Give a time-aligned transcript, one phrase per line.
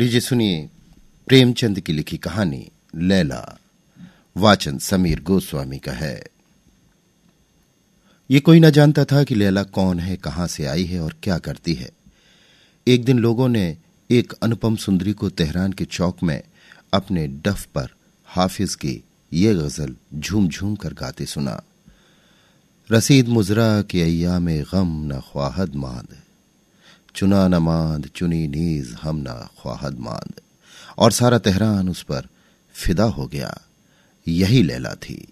[0.00, 0.68] लीजिए, सुनिए
[1.28, 3.58] प्रेमचंद की लिखी कहानी, लैला।
[4.36, 6.26] वाचन समीर गोस्वामी का है।
[8.30, 11.38] ये कोई न जानता था कि लैला कौन है, कहाँ से आई है और क्या
[11.38, 11.90] करती है।
[12.88, 13.76] एक दिन लोगों ने
[14.10, 16.42] एक अनुपम सुंदरी को तेहरान के चौक में
[16.92, 17.88] अपने डफ पर
[18.24, 21.62] हाफिज की ये गज़ल झूम झूम कर गाते सुना।
[22.92, 26.29] रसीद मुजरा के अय्या में गम न ख्वाहद माद।
[27.14, 30.32] चुना न माद, चुनी नीज, हम न ख्वाहद माद।
[30.98, 32.26] और सारा तेहरान उस पर
[32.72, 33.60] फिदा हो गया।
[34.28, 35.28] यही लैला थी।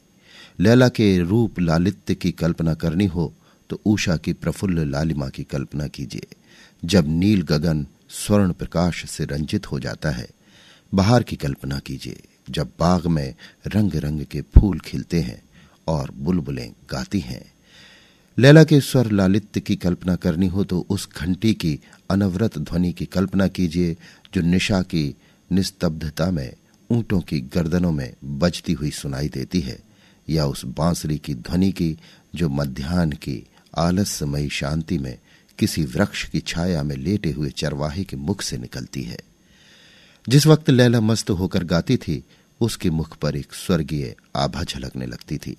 [0.61, 3.34] लैला के रूप लालित्य की कल्पना करनी हो
[3.70, 6.27] तो ऊषा की प्रफुल्ल लालिमा की कल्पना कीजिए।
[6.84, 10.28] जब नील गगन स्वर्ण प्रकाश से रंजित हो जाता है,
[10.95, 13.34] बाहर की कल्पना कीजिए। जब बाग में
[13.67, 15.42] रंग रंग के फूल खिलते हैं
[15.86, 17.52] और बुलबुलें गाती हैं।
[18.39, 23.06] लैला के स्वर लालित्य की कल्पना करनी हो तो उस घंटी की, अनवरत ध्वनि की
[23.06, 23.97] कल्पना कीजिए,
[24.34, 25.14] जो निशा की
[25.53, 26.55] निस्तब्धता में,
[26.91, 29.78] ऊंटों की गर्दनों में बजती हुई सुनाई देती है,
[30.28, 31.98] या उस बांसुरी की ध्वनि की,
[32.34, 33.47] जो मध्यान्ह की
[33.78, 35.19] आलस्यमयी शांति में
[35.58, 39.19] किसी वृक्ष की छाया में लेटे हुए चरवाहे के मुख से निकलती है।
[40.28, 42.25] जिस वक्त लैला मस्त होकर गाती थी,
[42.61, 45.56] उसके मुख पर एक स्वर्गीय आभा झलकने लगती थी।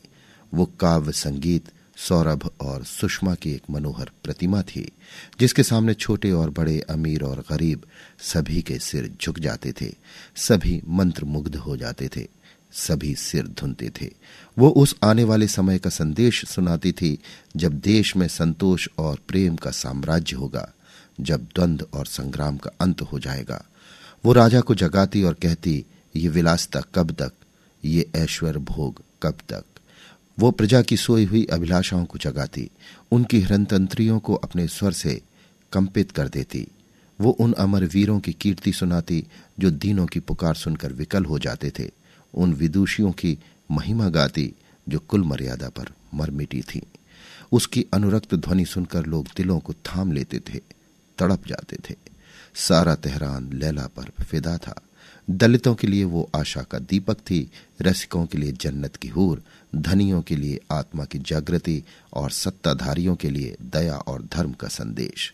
[0.54, 1.72] वो काव्य संगीत
[2.08, 4.92] सौरभ और सुषमा की एक मनोहर प्रतिमा थी,
[5.40, 7.82] जिसके सामने छोटे और बड़े अमीर और गरीब
[8.20, 9.96] सभी के सिर झुक जाते थे,
[10.36, 12.28] सभी मंत्र मुग्ध हो जाते थे,
[12.74, 14.10] सभी सिर धुनते थे।
[14.58, 17.18] वो उस आने वाले समय का संदेश सुनाती थी
[17.56, 20.74] जब देश में संतोष और प्रेम का साम्राज्य होगा,
[21.22, 23.66] जब द्वंद्व और संग्राम का अंत हो जाएगा।
[24.26, 27.32] वो राजा को जगाती और कहती, ये विलासता कब तक?
[27.86, 29.64] ये ऐश्वर्य भोग कब तक?
[30.40, 32.70] वो प्रजा की सोई हुई अभिलाषाओं को जगाती,
[33.12, 35.22] उनकी हृदयंत्रियों को अपने स्वर से
[35.74, 36.68] कंपित कर देती।
[37.22, 39.26] वो उन अमर वीरों की कीर्ति सुनाती,
[39.60, 41.90] जो दीनों की पुकार सुनकर विकल हो जाते थे।
[42.34, 43.38] उन विदुषियों की
[43.72, 44.54] महिमा गाती,
[44.90, 46.82] जो कुल मर्यादा पर मर मिटी थी।
[47.52, 50.60] उसकी अनुरक्त ध्वनि सुनकर लोग दिलों को थाम लेते थे,
[51.18, 51.96] तड़प जाते थे।
[52.56, 54.82] सारा तेहरान लैला पर फिदा था।
[55.30, 57.52] दलितों के लिए वो आशा का दीपक थी,
[57.82, 59.44] रसिकों के लिए जन्नत की हूर
[59.76, 65.34] धनियों के लिए आत्मा की जागृति और सत्ताधारियों के लिए दया और धर्म का संदेश।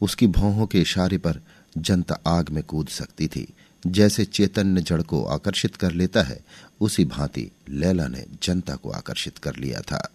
[0.00, 1.40] उसकी भौहों के इशारे पर
[1.78, 3.52] जनता आग में कूद सकती थी।
[3.86, 6.40] जैसे चैतन्य जड़ को आकर्षित कर लेता है,
[6.80, 10.10] उसी भांति लैला ने जनता को आकर्षित कर लिया था।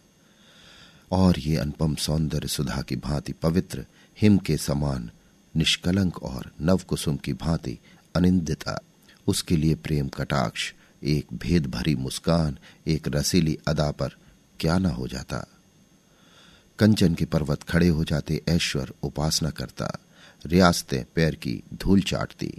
[1.11, 3.85] और ये अनुपम सौंदर्य सुधा की भांति पवित्र,
[4.21, 5.11] हिम के समान,
[5.55, 7.79] निष्कलंक और नवकुसुम की भांति
[8.15, 8.81] अनिंदिता,
[9.27, 10.73] उसके लिए प्रेम कटाक्ष
[11.03, 12.57] एक भेद भरी मुस्कान,
[12.87, 14.09] एक रसीली अदा पर
[14.59, 15.47] क्या न हो जाता।
[16.79, 19.99] कंचन के पर्वत खड़े हो जाते, ऐश्वर उपासना करता।
[20.45, 22.53] रियासतें पैर की धूल चाटती।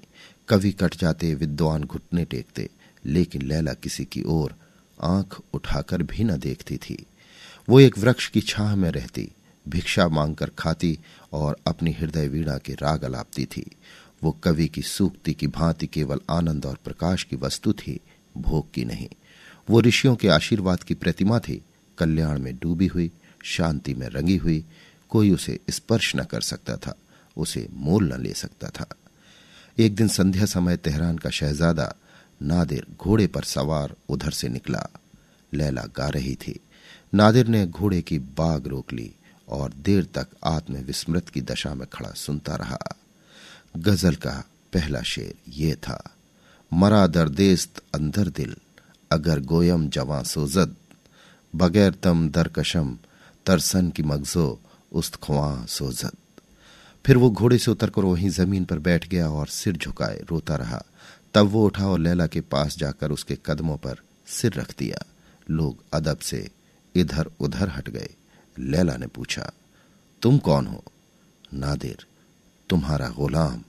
[0.49, 2.69] कवि कट जाते, विद्वान घुटने टेकते।
[3.07, 4.55] लेकिन लैला किसी की ओर
[5.03, 7.07] आँख उठाकर भी न देखती थी।
[7.69, 9.33] वो एक वृक्ष की छाह में रहती,
[9.69, 10.99] भिक्षा मांगकर खाती
[11.33, 13.71] और अपनी हृदय वीणा के राग अलापती थी।
[14.23, 18.01] वो कवि की सूक्ति की भांति केवल आनंद और प्रकाश की वस्तु थी।
[18.37, 19.09] भोग की नहीं।
[19.71, 21.65] वो ऋषियों के आशीर्वाद की प्रतिमा थी।
[21.99, 23.11] कल्याण में डूबी हुई,
[23.45, 24.65] शांति में रंगी हुई,
[25.09, 26.95] कोई उसे स्पर्श न कर सकता था,
[27.37, 28.87] उसे मोल न ले सकता था।
[29.79, 31.95] एक दिन संध्या समय तेहरान का शहजादा
[32.43, 34.89] नादिर घोड़े पर सवार उधर से निकला।
[35.55, 36.61] लैला गा रही थी।
[37.15, 39.13] नादिर ने घोड़े की बाग रोक ली
[39.49, 42.79] और देर तक आत्मविस्मृत की दशा में खड़ा सुनता रहा।
[43.77, 46.17] गज़ल का पहला शेर ये था।
[46.73, 48.55] मरा दर्देस्त अंदर दिल,
[49.13, 50.77] अगर गोयम जवा सोजद
[51.55, 52.99] बगैर तम दरकशम
[53.47, 54.61] तरसन की मगजो
[54.93, 56.17] उस्त खुआ सोजद
[57.07, 60.83] फिर वो घोड़े से उतरकर वहीं ज़मीन पर बैठ गया और सिर झुकाए, रोता रहा।
[61.35, 65.05] तब वो उठा और लैला के पास जाकर उसके कदमों पर सिर रख दिया।
[65.51, 66.49] लोग अदब से
[66.95, 68.09] इधर उधर हट गए।
[68.59, 69.53] लैला ने पूछा,
[70.23, 70.85] तुम कौन हो?
[71.55, 72.07] नादिर,
[72.69, 73.63] तुम्हारा गुलाम।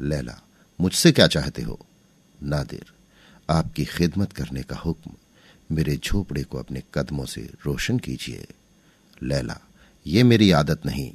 [0.00, 0.40] लैला,
[0.80, 1.78] मुझसे क्या चाहते हो?
[2.42, 2.92] नादिर,
[3.50, 5.10] आपकी खिदमत करने का हुक्म।
[5.74, 8.46] मेरे झोपड़े को अपने कदमों से रोशन कीजिए।
[9.22, 9.58] लैला,
[10.06, 11.14] ये मेरी आदत नहीं।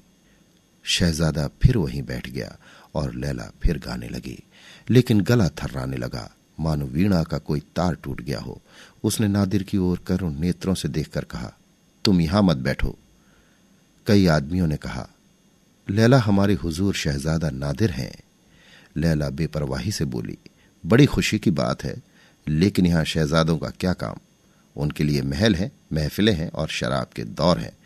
[0.84, 2.58] शहजादा फिर वहीं बैठ गया
[2.96, 4.44] और लैला फिर गाने लगी।
[4.90, 8.62] लेकिन गला थर्राने लगा, मानो वीणा का कोई तार टूट गया हो।
[9.04, 11.54] उसने नादिर की ओर करुण नेत्रों से देखकर कहा,
[12.06, 12.98] तुम यहाँ मत बैठो।
[14.08, 15.10] कई आदमियों ने कहा,
[15.90, 18.24] लैला, हमारे हुजूर शहजादा नादिर हैं।
[18.98, 20.38] लैला बेपरवाही से बोली
[20.86, 22.02] बड़ी खुशी की बात है,
[22.48, 24.16] लेकिन यहाँ शहजादों का क्या काम?
[24.76, 27.78] उनके लिए महल है, महफिलें हैं और शराब के दौर हैं।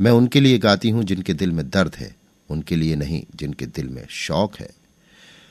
[0.00, 2.14] मैं उनके लिए गाती हूँ जिनके दिल में दर्द है,
[2.48, 4.70] उनके लिए नहीं, जिनके दिल में शौक है।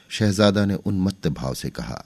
[0.09, 2.05] शहजादा ने उन्मत्त भाव से कहा,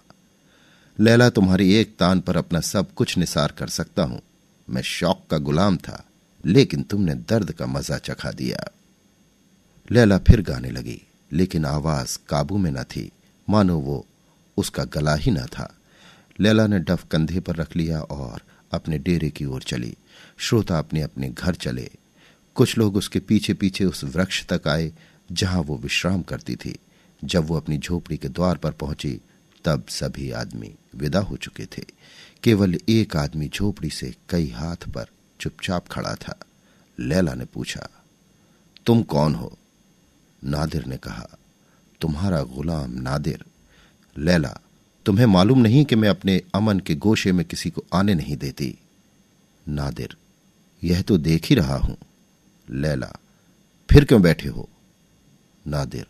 [0.99, 4.21] लैला, तुम्हारी एक तान पर अपना सब कुछ निसार कर सकता हूँ।
[4.69, 6.03] मैं शौक का गुलाम था,
[6.45, 8.71] लेकिन तुमने दर्द का मज़ा चखा दिया।
[9.91, 11.01] लैला फिर गाने लगी,
[11.31, 13.11] लेकिन आवाज़ काबू में न थी।
[13.49, 14.05] मानो वो
[14.57, 15.73] उसका गला ही न था।
[16.39, 19.95] लैला ने डफ कंधे पर रख लिया और अपने डेरे की ओर चली।
[20.37, 21.91] श्रोता अपने अपने घर चले।
[22.55, 24.93] कुछ लोग उसके पीछे पीछे उस वृक्ष तक आए,
[25.31, 26.79] जहाँ वो विश्राम करती थी।
[27.23, 29.21] जब वो अपनी झोपड़ी के द्वार पर पहुँची,
[29.65, 31.83] तब सभी आदमी विदा हो चुके थे।
[32.43, 35.05] केवल एक आदमी झोपड़ी से कई हाथ पर
[35.39, 36.39] चुपचाप खड़ा था।
[36.99, 37.89] लैला ने पूछा,
[38.85, 39.57] तुम कौन हो?
[40.43, 41.27] नादिर ने कहा,
[42.01, 43.43] तुम्हारा गुलाम नादिर।
[44.17, 44.59] लैला,
[45.05, 48.77] तुम्हें मालूम नहीं कि मैं अपने अमन के गोशे में किसी को आने नहीं देती।
[49.67, 50.17] नादिर,
[50.83, 51.97] यह तो देख ही रहा हूँ।
[52.69, 53.13] लैला,
[53.89, 54.69] फिर क्यों बैठे हो?
[55.67, 56.05] नादिर,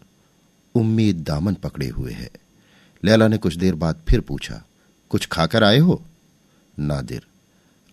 [0.75, 2.29] उम्मीद दामन पकड़े हुए है।
[3.03, 4.63] लैला ने कुछ देर बाद फिर पूछा,
[5.09, 6.03] कुछ खाकर आए हो?
[6.79, 7.27] नादिर,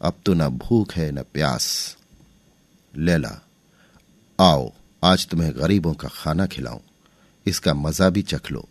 [0.01, 1.97] अब तो ना भूख है, न प्यास।
[2.97, 3.41] लैला,
[4.41, 4.73] आओ,
[5.05, 6.81] आज तुम्हें गरीबों का खाना खिलाऊं,
[7.47, 8.69] इसका मज़ा भी चख लो।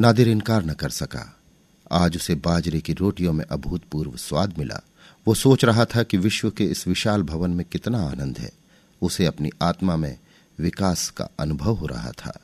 [0.00, 1.24] नादिर इनकार न कर सका।
[1.92, 4.80] आज उसे बाजरे की रोटियों में अभूतपूर्व स्वाद मिला।
[5.26, 8.50] वो सोच रहा था कि विश्व के इस विशाल भवन में कितना आनंद है।
[9.02, 10.18] उसे अपनी आत्मा में
[10.58, 12.38] विकास का अनुभव हो रहा था।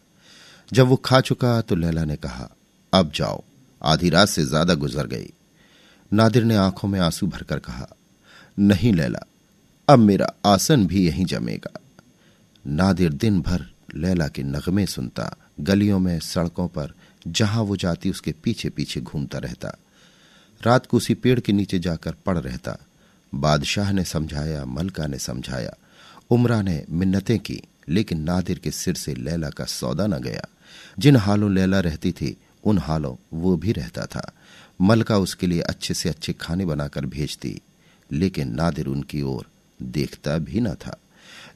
[0.73, 2.49] जब वो खा चुका तो लैला ने कहा,
[2.93, 3.43] अब जाओ।
[3.82, 5.32] आधी रात से ज़्यादा गुजर गई।
[6.12, 7.88] नादिर ने आँखों में आँसू भरकर कहा,
[8.58, 9.25] नहीं लैला,
[9.88, 11.79] अब मेरा आसन भी यहीं जमेगा।
[12.64, 16.94] नादिर दिन भर लैला के नगमे सुनता, गलियों में सड़कों पर
[17.28, 19.76] जहाँ वो जाती, उसके पीछे पीछे घूमता रहता।
[20.62, 22.78] रात को उसी पेड़ के नीचे जाकर पड़ रहता।
[23.34, 25.76] बादशाह ने समझाया, मलका ने समझाया,
[26.31, 30.43] उमरा ने मिन्नतें की, लेकिन नादिर के सिर से लैला का सौदा न गया।
[30.99, 34.32] जिन हालों लैला रहती थी, उन हालों वो भी रहता था।
[34.81, 37.61] मलका उसके लिए अच्छे से अच्छे खाने बनाकर भेजती,
[38.12, 39.46] लेकिन नादिर उनकी ओर
[39.82, 40.96] देखता भी न था।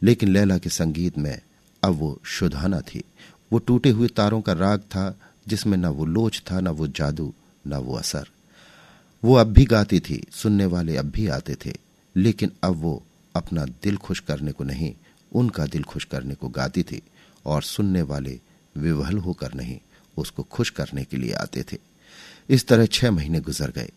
[0.02, 1.40] लेकिन लैला के संगीत में
[1.84, 3.04] अब वो शुद्धाना थी।
[3.52, 5.18] वो टूटे हुए तारों का राग था
[5.48, 7.34] जिसमें न वो लोच था, न वो जादू,
[7.66, 8.28] न वो असर।
[9.24, 11.74] वो अब भी गाती थी, सुनने वाले अब भी आते थे।
[12.16, 13.06] लेकिन अब वो
[13.36, 14.94] अपना दिल खुश करने को नहीं,
[15.32, 17.02] उनका दिल खुश करने को गाती थी
[17.46, 18.40] और सुनने वाले
[18.76, 19.80] विवहल होकर नहीं,
[20.16, 21.78] उसको खुश करने के लिए आते थे।
[22.48, 23.90] इस तरह छह महीने गुजर गए।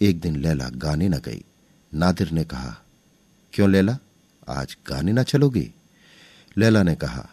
[0.00, 1.44] एक दिन लैला गाने न गई।
[1.94, 2.76] नादिर ने कहा,
[3.52, 3.98] क्यों लैला?
[4.48, 5.70] आज गाने ना चलोगी?
[6.56, 7.30] लैला ने कहा,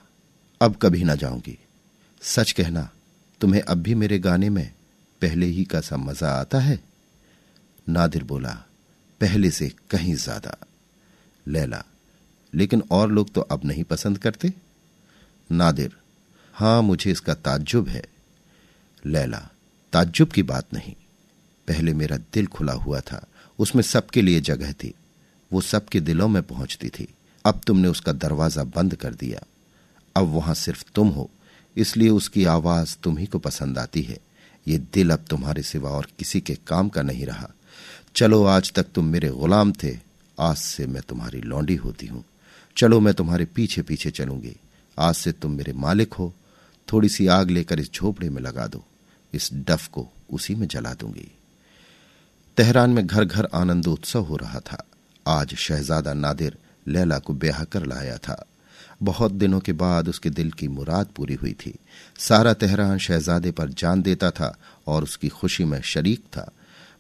[0.62, 1.58] अब कभी ना जाऊँगी।
[2.22, 2.90] सच कहना
[3.42, 4.72] तुम्हें अब भी मेरे गाने में
[5.22, 6.80] पहले ही का सा मज़ा आता है?
[7.90, 8.66] नादिर बोला,
[9.22, 10.58] पहले से कहीं ज़्यादा।
[11.48, 11.84] लैला,
[12.54, 14.54] लेकिन और लोग तो अब नहीं पसंद करते?
[15.52, 15.96] नादिर,
[16.54, 18.04] हाँ, मुझे इसका ताज्जुब है।
[19.06, 19.50] लैला,
[19.94, 20.96] ताज्जुब की बात नहीं।
[21.68, 23.26] पहले मेरा दिल खुला हुआ था,
[23.60, 24.94] उसमें सबके लिए जगह थी।
[25.52, 27.08] वो सबके दिलों में पहुँचती थी।
[27.46, 29.44] अब तुमने उसका दरवाज़ा बंद कर दिया।
[30.16, 31.30] अब वहाँ सिर्फ़ तुम हो।
[31.78, 34.18] इसलिए उसकी आवाज़ तुम्ही को पसंद आती है।
[34.68, 37.50] ये दिल अब तुम्हारे सिवा और किसी के काम का नहीं रहा।
[38.16, 39.98] चलो, आज तक तुम मेरे गुलाम थे,
[40.40, 42.26] आज से मैं तुम्हारी लौंडी होती हूँ।
[42.78, 44.56] चलो, मैं तुम्हारे पीछे पीछे चलूँगी।
[45.00, 46.34] आज से तुम मेरे मालिक हो।
[46.94, 48.86] थोड़ी सी आग लेकर इस झोपड़े में लगा दो।
[49.34, 51.32] इस डफ को उसी में जला दूँगी।
[52.58, 54.84] तेहरान में घर घर आनंद उत्सव हो रहा था।
[55.28, 56.58] आज शहजादा नादिर
[56.88, 58.46] लैला को ब्याह कर लाया था।
[59.04, 61.76] बहुत दिनों के बाद उसके दिल की मुराद पूरी हुई थी।
[62.20, 66.52] सारा तेहरान शहजादे पर जान देता था और उसकी खुशी में शरीक था।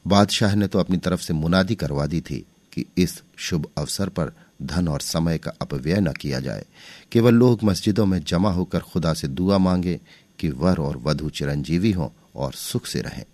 [0.08, 4.32] बादशाह ने तो अपनी तरफ़ से मुनादी करवा दी थी कि इस शुभ अवसर पर
[4.62, 6.66] धन और समय का अपव्यय न किया जाए।
[7.12, 10.00] केवल लोग मस्जिदों में जमा होकर खुदा से दुआ मांगे
[10.40, 13.26] कि वर और वधु चिरंजीवी हों और सुख से रहें।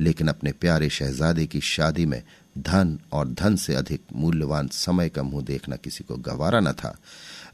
[0.00, 2.22] लेकिन अपने प्यारे शहजादे की शादी में
[2.58, 6.98] धन और धन से अधिक मूल्यवान समय का मुँह देखना किसी को गवारा न था।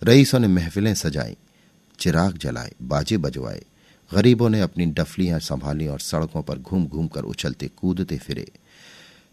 [0.03, 1.37] रईसों ने महफिलें सजाई,
[1.99, 3.63] चिराग जलाए, बाजे बजवाए।
[4.15, 8.53] गरीबों ने अपनी डफलियाँ संभाली और सड़कों पर घूम घूम कर उछलते, कूदते फिरे।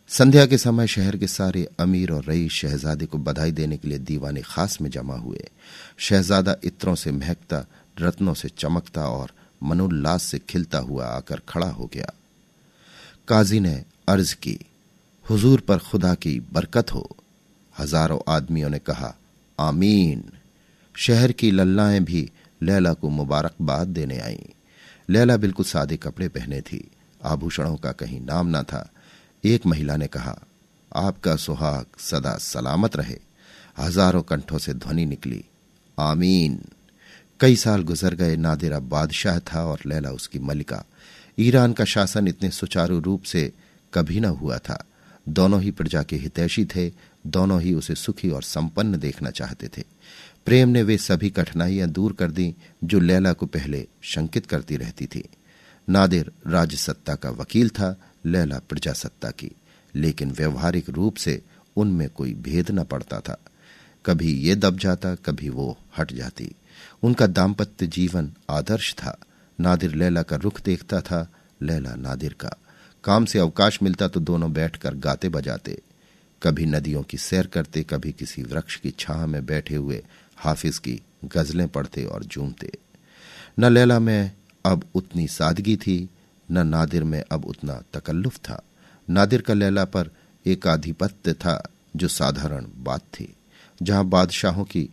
[0.08, 3.98] संध्या के समय शहर के सारे अमीर और रईस शहजादे को बधाई देने के लिए
[3.98, 5.50] दीवाने खास में जमा हुए।
[5.98, 7.66] शहजादा इत्रों से महकता,
[8.02, 9.32] रत्नों से चमकता और
[9.64, 12.14] मनोल्लास से खिलता हुआ आकर खड़ा हो गया।
[13.28, 14.60] काजी ने अर्ज़ की,
[15.30, 17.16] हुजूर पर खुदा की बरकत हो।
[17.80, 19.16] हज़ारों आदमियों ने कहा,
[19.60, 20.24] आमीन।
[20.96, 22.32] शहर की लल्लाएँ भी
[22.64, 24.54] लैला को मुबारकबाद देने आईं।
[25.10, 26.92] लैला बिल्कुल सादे कपड़े पहने थी।
[27.24, 28.90] आभूषणों का कहीं नाम ना था।
[29.44, 30.40] एक महिला ने कहा,
[30.96, 33.20] आपका सुहाग सदा सलामत रहे।
[33.80, 35.44] हज़ारों कंठों से ध्वनि निकली।
[36.00, 36.62] आमीन।
[37.40, 40.86] कई साल गुजर गए, नादिरा बादशाह था और लैला उसकी मलिका
[41.40, 43.54] ईरान का शासन इतने सुचारू रूप से
[43.94, 44.86] कभी न हुआ था।
[45.30, 46.92] दोनों ही प्रजा के हितैषी थे,
[47.28, 49.93] दोनों ही उसे सुखी और संपन्न देखना चाहते थे।
[50.46, 55.06] प्रेम ने वे सभी कठिनाइयाँ दूर कर दी, जो लैला को पहले शंकित करती रहती
[55.06, 55.30] थी।
[55.90, 59.52] नादिर राजसत्ता का वकील था, लैला प्रजासत्ता की,
[59.96, 61.42] लेकिन व्यवहारिक रूप से
[61.76, 63.38] उनमें कोई भेद न पड़ता था।
[64.06, 66.56] कभी ये दब जाता, कभी वो हट जाती।
[67.04, 69.20] उनका दाम्पत्य जीवन आदर्श था।
[69.60, 71.32] नादिर लैला का रुख देखता था,
[71.62, 72.58] लैला नादिर का।
[73.04, 75.82] काम से अवकाश मिलता तो दोनों बैठकर गाते बजाते।
[76.44, 80.04] कभी नदियों की सैर करते, कभी किसी वृक्ष की छाह में बैठे हुए
[80.38, 82.72] हाफिज की गजलें पढ़ते और जूमते।
[83.60, 84.32] न लैला में
[84.66, 86.10] अब उतनी सादगी थी,
[86.52, 88.64] न नादिर में अब उतना तकल्लुफ था।
[89.10, 90.10] नादिर का लैला पर
[90.46, 93.36] एक आधिपत्य था, जो साधारण बात थी,
[93.82, 94.90] जहाँ बादशाहों की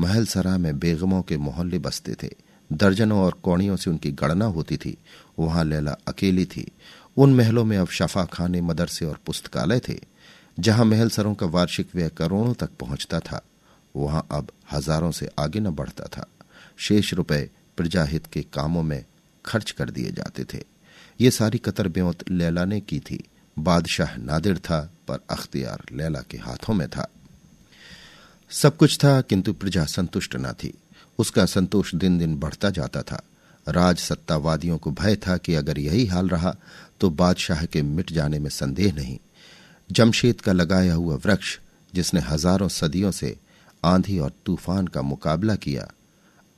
[0.00, 2.30] महल सरा में बेगमों के मोहल्ले बसते थे।
[2.72, 4.98] दर्जनों और कौड़ियों से उनकी गणना होती थी।
[5.38, 6.70] वहाँ लैला अकेली थी।
[7.16, 10.00] उन महलों में अब शफा खाने मदरसे और पुस्तकालय थे,
[10.60, 13.42] जहाँ महल सरों का वार्षिक व्यय करोड़ों तक पहुँचता था।
[13.94, 16.26] वहाँ अब हज़ारों से आगे न बढ़ता था।
[16.78, 17.48] शेष रुपए
[17.78, 19.04] प्रजाहित के कामों में
[19.44, 20.62] खर्च कर दिए जाते थे।
[21.20, 23.18] ये सारी कतर ब्योत लैला ने की थी।
[23.56, 27.08] बादशाह नादिर था, पर अख्तियार लैला के हाथों में था।
[28.50, 30.72] सब कुछ था, किंतु प्रजा संतुष्ट न थी।
[31.18, 33.22] उसका संतोष दिन दिन बढ़ता जाता था।
[33.66, 36.54] राज सत्तावादियों को भय था कि अगर यही हाल रहा
[37.00, 39.18] तो बादशाह के मिट जाने में संदेह नहीं।
[39.90, 41.58] जमशेद का लगाया हुआ वृक्ष,
[41.92, 43.36] जिसने हज़ारों सदियों से
[43.84, 45.88] आंधी और तूफ़ान का मुकाबला किया।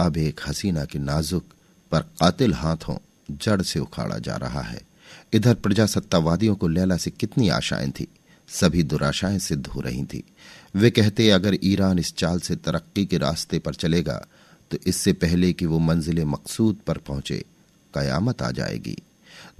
[0.00, 1.44] अब एक हसीना के नाजुक
[1.92, 2.96] पर कातिल हाथों
[3.30, 4.80] जड़ से उखाड़ा जा रहा है।
[5.32, 8.06] इधर प्रजासत्तावादियों को लैला से कितनी आशाएँ थी।
[8.48, 10.22] सभी दुराशाएँ सिद्ध हो रही थी।
[10.74, 14.24] वे कहते, अगर ईरान इस चाल से तरक्की के रास्ते पर चलेगा
[14.70, 17.44] तो इससे पहले कि वो मंजिल मकसूद पर पहुँचे,
[17.94, 18.96] कयामत आ जाएगी।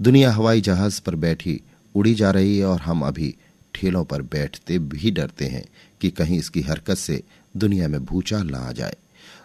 [0.01, 1.59] दुनिया हवाई जहाज़ पर बैठी
[1.95, 3.33] उड़ी जा रही है और हम अभी
[3.73, 5.63] ठेलों पर बैठते भी डरते हैं
[6.01, 7.21] कि कहीं इसकी हरकत से
[7.57, 8.95] दुनिया में भूचाल ना आ जाए।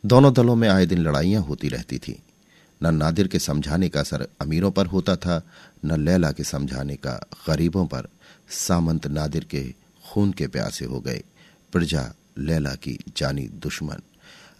[0.06, 2.22] दोनों दलों में आए दिन लड़ाइयाँ होती रहती थी।
[2.82, 5.42] न नादिर के समझाने का असर अमीरों पर होता था,
[5.84, 8.08] न लैला के समझाने का गरीबों पर।
[8.50, 11.22] सामंत नादिर के खून के प्यासे हो गए।
[11.72, 14.02] प्रजा लैला की जानी दुश्मन।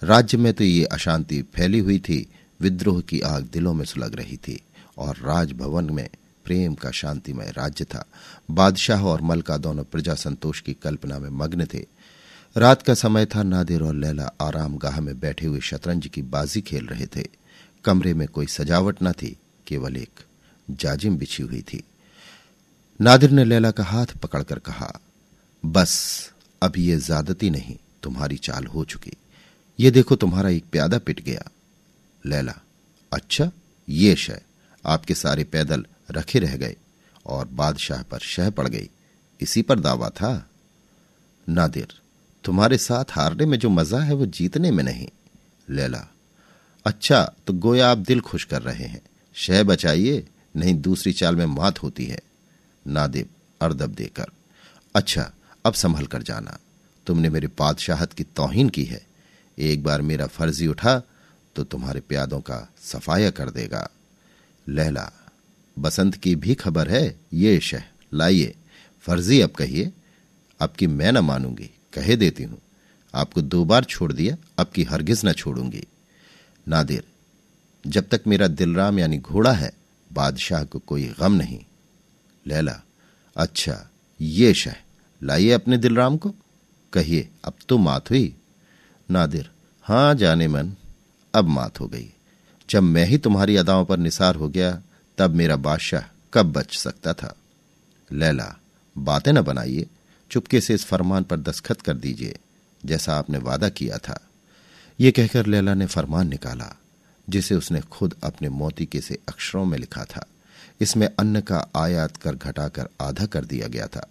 [0.02, 2.26] राज्य में तो ये अशांति फैली हुई थी,
[2.60, 4.60] विद्रोह की आग दिलों में सुलग रही थी
[4.98, 6.08] और राजभवन में
[6.44, 8.04] प्रेम का शांतिमय राज्य था।
[8.50, 11.84] बादशाह और मलका दोनों प्रजा संतोष की कल्पना में मग्न थे।
[12.56, 16.60] रात का समय था, नादिर और लैला आराम गाह में बैठे हुए शतरंज की बाजी
[16.60, 17.26] खेल रहे थे।
[17.84, 20.20] कमरे में कोई सजावट न थी, केवल एक
[20.70, 21.84] जाजिम बिछी हुई थी।
[23.00, 25.00] नादिर ने लैला का हाथ पकड़कर कहा,
[25.66, 26.32] बस,
[26.62, 29.12] अब ये ज्यादती नहीं, तुम्हारी चाल हो चुकी।
[29.80, 31.50] ये देखो, तुम्हारा एक प्यादा पिट गया।
[32.26, 32.54] लैला
[33.12, 33.50] अच्छा
[33.88, 34.42] ये शय,
[34.86, 36.76] आपके सारे पैदल रखे रह गए
[37.26, 38.90] और बादशाह पर शह पड़ गई।
[39.40, 40.50] इसी पर दावा था?
[41.48, 42.01] नादिर
[42.44, 45.08] तुम्हारे साथ हारने में जो मज़ा है वो जीतने में नहीं,
[45.68, 46.06] लैला।
[46.86, 49.00] अच्छा तो गोया आप दिल खुश कर रहे हैं।
[49.36, 52.20] शह बचाइए, नहीं दूसरी चाल में मात होती है,
[52.86, 53.28] नादिब
[53.60, 54.30] अर्दब देकर।
[54.94, 55.30] अच्छा
[55.64, 56.58] अब संभल कर जाना।
[57.06, 59.00] तुमने मेरे पादशाहत की तोहीन की है।
[59.58, 61.00] एक बार मेरा फर्जी उठा
[61.56, 63.88] तो तुम्हारे प्यादों का सफाया कर देगा।
[64.66, 65.10] लहला
[65.76, 67.82] बसंत की भी खबर है, ये शह,
[68.14, 68.54] लाइए।
[69.04, 69.92] फर्जी अब कहिए,
[70.60, 72.58] अब की मैं न मानूँगी। कहे देती हूँ।
[73.14, 75.86] आपको दो बार छोड़ दिया, अब की हरगिज न छोड़ूँगी।
[76.68, 77.04] नादिर,
[77.86, 79.72] जब तक मेरा दिलराम यानी घोड़ा है,
[80.12, 81.60] बादशाह को कोई गम नहीं।
[82.46, 82.80] लैला
[83.36, 84.74] अच्छा ये शह,
[85.22, 86.34] लाइए अपने दिलराम को।
[86.92, 88.36] कहिए, अब तो मात हुई।
[89.10, 89.50] नादिर,
[89.82, 90.72] हाँ, जाने मन,
[91.34, 92.12] अब मात हो गई।
[92.70, 94.82] जब मैं ही तुम्हारी अदाओं पर निसार हो गया,
[95.18, 97.36] तब मेरा बादशाह कब बच सकता था?
[98.12, 98.56] लैला,
[98.98, 99.86] बातें न बनाइए।
[100.32, 102.38] चुपके से इस फरमान पर दस्खत कर दीजिए,
[102.84, 104.20] जैसा आपने वादा किया था।
[105.00, 106.78] ये कहकर लैला ने फरमान निकाला,
[107.28, 110.26] जिसे उसने खुद अपने मोती के से अक्षरों में लिखा था।
[110.80, 114.06] इसमें अन्न का आयात कर घटाकर आधा कर दिया गया था।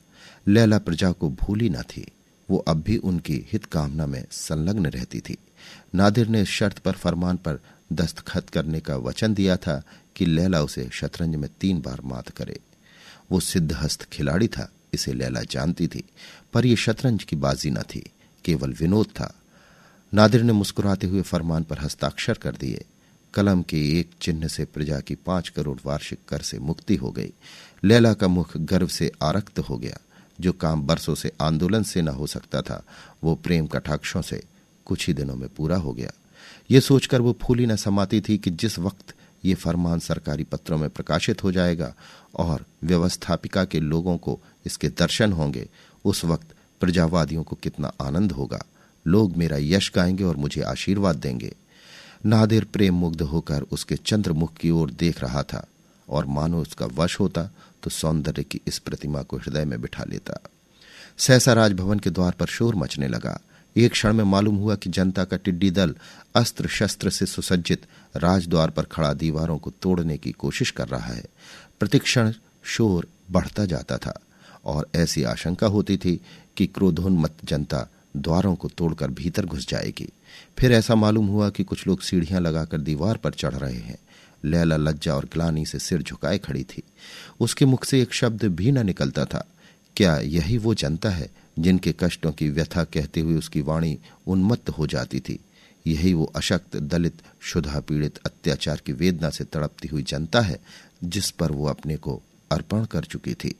[0.47, 2.11] लैला प्रजा को भूली न थी।
[2.49, 5.37] वो अब भी उनकी हित कामना में संलग्न रहती थी।
[5.95, 7.59] नादिर ने शर्त पर फरमान पर
[7.93, 9.83] दस्तखत करने का वचन दिया था
[10.15, 12.59] कि लैला उसे शतरंज में तीन बार मात करे।
[13.31, 16.03] वो सिद्धहस्त खिलाड़ी था। इसे लैला जानती थी,
[16.53, 18.11] पर यह शतरंज की बाजी न थी,
[18.45, 19.35] केवल विनोद था।
[20.13, 22.85] नादिर ने मुस्कुराते हुए फरमान पर हस्ताक्षर कर दिए।
[23.33, 27.33] कलम के एक चिन्ह से प्रजा की पाँच करोड़ वार्षिक कर से मुक्ति हो गई।
[27.83, 29.97] लैला का मुख गर्व से आरक्त हो गया।
[30.41, 32.83] जो काम बरसों से आंदोलन से न हो सकता था,
[33.23, 34.43] वो प्रेम कटाक्षों से
[34.85, 36.11] कुछ ही दिनों में पूरा हो गया।
[36.71, 40.89] ये सोचकर वो फूली न समाती थी कि जिस वक्त ये फरमान सरकारी पत्रों में
[40.89, 41.93] प्रकाशित हो जाएगा
[42.35, 45.69] और व्यवस्थापिका के लोगों को इसके दर्शन होंगे।
[46.05, 46.47] उस वक्त
[46.79, 48.63] प्रजावादियों को कितना आनंद होगा।
[49.07, 51.55] लोग मेरा यश गाएँगे और मुझे आशीर्वाद देंगे।
[52.25, 55.67] नादिर प्रेम मुग्ध होकर उसके चंद्रमुख की ओर देख रहा था
[56.09, 57.49] और मानो उसका वश होता
[57.83, 60.39] तो सौंदर्य की इस प्रतिमा को हृदय में बिठा लेता।
[61.17, 63.39] सहसा राजभवन के द्वार पर शोर मचने लगा।
[63.77, 65.95] एक क्षण में मालूम हुआ कि जनता का टिड्डी दल
[66.35, 67.85] अस्त्र शस्त्र से सुसज्जित
[68.17, 71.25] राजद्वार पर खड़ा दीवारों को तोड़ने की कोशिश कर रहा है।
[71.79, 74.19] प्रतिक्षण शोर बढ़ता जाता था
[74.65, 76.19] और ऐसी आशंका होती थी
[76.57, 77.87] कि क्रोधोन्मत जनता
[78.17, 80.09] द्वारों को तोड़कर भीतर घुस जाएगी।
[80.57, 83.97] फिर ऐसा मालूम हुआ कि कुछ लोग सीढ़ियाँ लगाकर दीवार पर चढ़ रहे हैं।
[84.45, 86.83] लैला लज्जा और ग्लानी से सिर झुकाए खड़ी थी।
[87.39, 89.45] उसके मुख से एक शब्द भी न निकलता था,
[89.95, 91.29] क्या यही वो जनता है
[91.61, 95.39] जिनके कष्टों की व्यथा कहते हुए उसकी वाणी उन्मत्त हो जाती थी।
[95.87, 100.59] यही वो अशक्त, दलित शुद्धा पीड़ित, अत्याचार की वेदना से तड़पती हुई जनता है,
[101.03, 103.55] जिस पर वो अपने को अर्पण कर चुकी थी।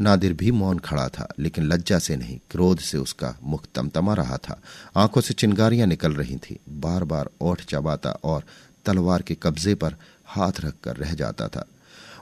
[0.00, 4.36] नादिर भी मौन खड़ा था, लेकिन लज्जा से नहीं, क्रोध से उसका मुख तमतमा रहा
[4.36, 4.62] था।
[4.96, 8.44] आँखों से चिंगारियाँ निकल रही थी। बार बार ओठ चबाता और
[8.84, 11.64] तलवार के कब्जे पर हाथ रखकर रह जाता था।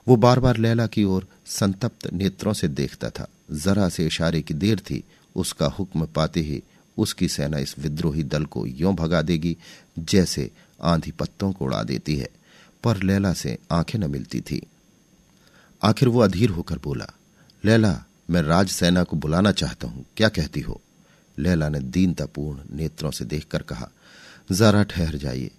[0.09, 4.55] वो बार बार लैला की ओर संतप्त नेत्रों से देखता था। जरा से इशारे की
[4.55, 5.05] देर थी,
[5.37, 6.63] उसका हुक्म पाते ही
[6.99, 9.57] उसकी सेना इस विद्रोही दल को यों भगा देगी,
[9.99, 10.51] जैसे
[10.83, 12.29] आंधी पत्तों को उड़ा देती है,
[12.85, 14.67] पर लैला से आँखें न मिलती थी।
[15.83, 17.07] आखिर वो अधीर होकर बोला,
[17.65, 20.81] लैला, मैं राज सेना को बुलाना चाहता हूँ, क्या कहती हो?
[21.39, 23.91] लैला ने दीनतापूर्ण नेत्रों से देखकर कहा,
[24.53, 25.51] जरा ठहर जाइए।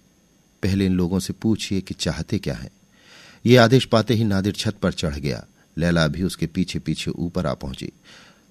[0.62, 2.70] पहले इन लोगों से पूछिए कि चाहते क्या है।
[3.46, 5.44] ये आदेश पाते ही नादिर छत पर चढ़ गया।
[5.78, 7.92] लैला भी उसके पीछे पीछे ऊपर आ पहुँची।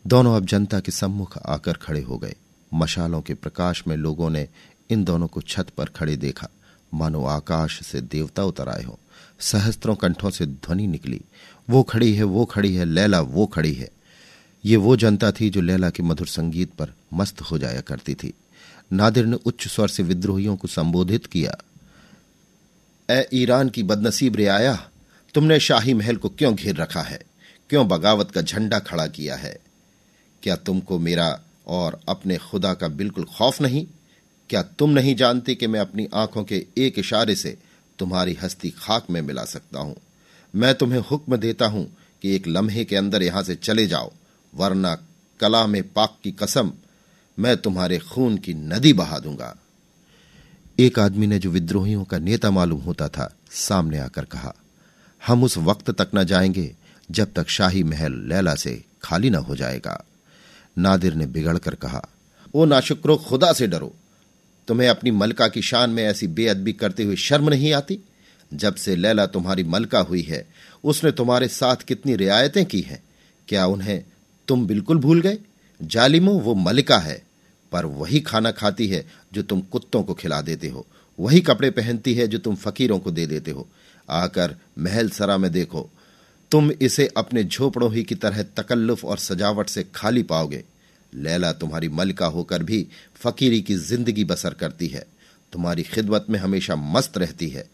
[0.08, 2.36] दोनों अब जनता के सम्मुख आकर खड़े हो गए।
[2.74, 4.48] मशालों के प्रकाश में लोगों ने
[4.90, 6.50] इन दोनों को छत पर खड़े देखा।
[6.94, 9.00] मानो आकाश से देवता उतर आए हो।
[9.40, 11.22] सहस्त्रों कंठों से ध्वनि निकली।
[11.70, 13.90] वो खड़ी है, वो खड़ी है, लैला वो खड़ी है।
[14.66, 18.34] ये वो जनता थी जो लैला के मधुर संगीत पर मस्त हो जाया करती थी।
[18.94, 21.58] नादिर ने उच्च स्वर से विद्रोहियों को संबोधित किया
[23.10, 24.90] ए ईरान की बदनसीब रियाया
[25.36, 27.20] तुमने शाही महल को क्यों घेर रखा है?
[27.70, 29.60] क्यों बगावत का झंडा खड़ा किया है?
[30.44, 33.88] क्या तुमको मेरा और अपने खुदा का बिल्कुल खौफ नहीं?
[34.50, 37.58] क्या तुम नहीं जानते कि मैं अपनी आँखों के एक इशारे से
[38.00, 39.96] तुम्हारी हस्ती खाक में मिला सकता हूँ?
[40.56, 44.12] मैं तुम्हें हुक्म देता हूँ कि एक लम्हे के अंदर यहाँ से चले जाओ,
[44.56, 44.98] वरना
[45.40, 46.74] कला में पाक की कसम
[47.40, 49.56] मैं तुम्हारे खून की नदी बहा दूँगा।
[50.80, 54.56] एक आदमी ने जो विद्रोहियों का नेता मालूम होता था, सामने आकर कहा
[55.28, 56.76] हम उस वक्त तक न जाएँगे
[57.12, 60.06] जब तक शाही महल लैला से खाली न हो जाएगा।
[60.78, 62.10] नादिर ने बिगड़कर कहा,
[62.54, 63.96] ओ नाशुक्रो, खुदा से डरो।
[64.68, 68.00] तुम्हें अपनी मलका की शान में ऐसी बेअदबी करते हुए शर्म नहीं आती?
[68.54, 70.48] जब से लैला तुम्हारी मलका हुई है,
[70.84, 73.04] उसने तुम्हारे साथ कितनी रियायतें की हैं?
[73.48, 74.04] क्या उन्हें
[74.48, 75.38] तुम बिल्कुल भूल गए?
[75.82, 77.24] जालिमो, वो मलिका है,
[77.72, 80.86] पर वही खाना खाती है जो तुम कुत्तों को खिला देते हो।
[81.20, 83.68] वही कपड़े पहनती है जो तुम फकीरों को दे देते हो।
[84.10, 85.90] आकर महल सरा में देखो।
[86.52, 90.64] तुम इसे अपने झोपड़ों ही की तरह तकल्लुफ और सजावट से खाली पाओगे।
[91.14, 95.06] लैला तुम्हारी मलिका होकर भी फकीरी की ज़िंदगी बसर करती है।
[95.54, 97.70] तुम्हारी खिदमत में हमेशा मस्त रहती है।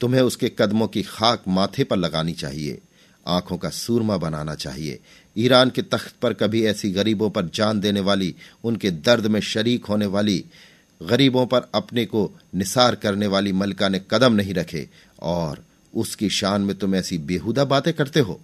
[0.00, 2.78] तुम्हें उसके कदमों की खाक माथे पर लगानी चाहिए।
[3.26, 4.98] आँखों का सूरमा बनाना चाहिए।
[5.38, 9.84] ईरान के तख्त पर कभी ऐसी गरीबों पर जान देने वाली, उनके दर्द में शरीक
[9.84, 10.44] होने वाली,
[11.02, 14.88] गरीबों पर अपने को निसार करने वाली मलका ने कदम नहीं रखे।
[15.22, 18.40] और उसकी शान में तुम ऐसी बेहुदा बातें करते हो।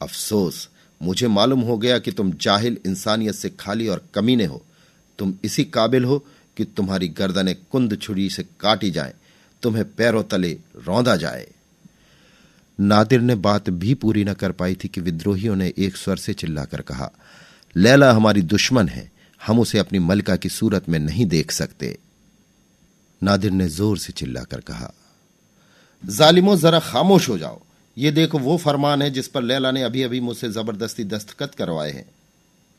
[0.00, 0.68] अफसोस
[1.00, 4.62] मुझे मालूम हो गया कि तुम जाहिल इंसानियत से खाली और कमीने हो।
[5.18, 6.18] तुम इसी काबिल हो
[6.56, 9.12] कि तुम्हारी गर्दनें कुंद छुरी से काटी जाएँ,
[9.62, 11.46] तुम्हें पैरों तले रौंदा जाए।
[12.78, 16.34] नादिर ने बात भी पूरी न कर पाई थी कि विद्रोहियों ने एक स्वर से
[16.34, 17.10] चिल्लाकर कहा
[17.76, 21.96] लैला हमारी दुश्मन है हम उसे अपनी मलका की सूरत में नहीं देख सकते।
[23.22, 24.92] नादिर ने ज़ोर से चिल्लाकर कहा
[26.04, 27.60] जालिमो जरा खामोश हो जाओ।
[27.96, 31.90] ये देखो, वो फरमान है जिस पर लैला ने अभी अभी मुझसे ज़बरदस्ती दस्तखत करवाए
[31.90, 32.04] हैं।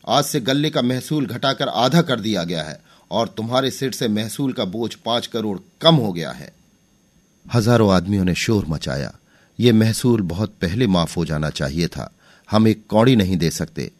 [0.07, 2.79] आज से गल्ले का महसूल घटाकर आधा कर दिया गया है
[3.11, 6.51] और तुम्हारे सिर से महसूल का बोझ पाँच करोड़ कम हो गया है।
[7.45, 9.13] हज़ारों आदमियों ने शोर मचाया।
[9.59, 12.11] ये महसूल बहुत पहले माफ़ हो जाना चाहिए था।
[12.49, 13.91] हम एक कौड़ी नहीं दे सकते।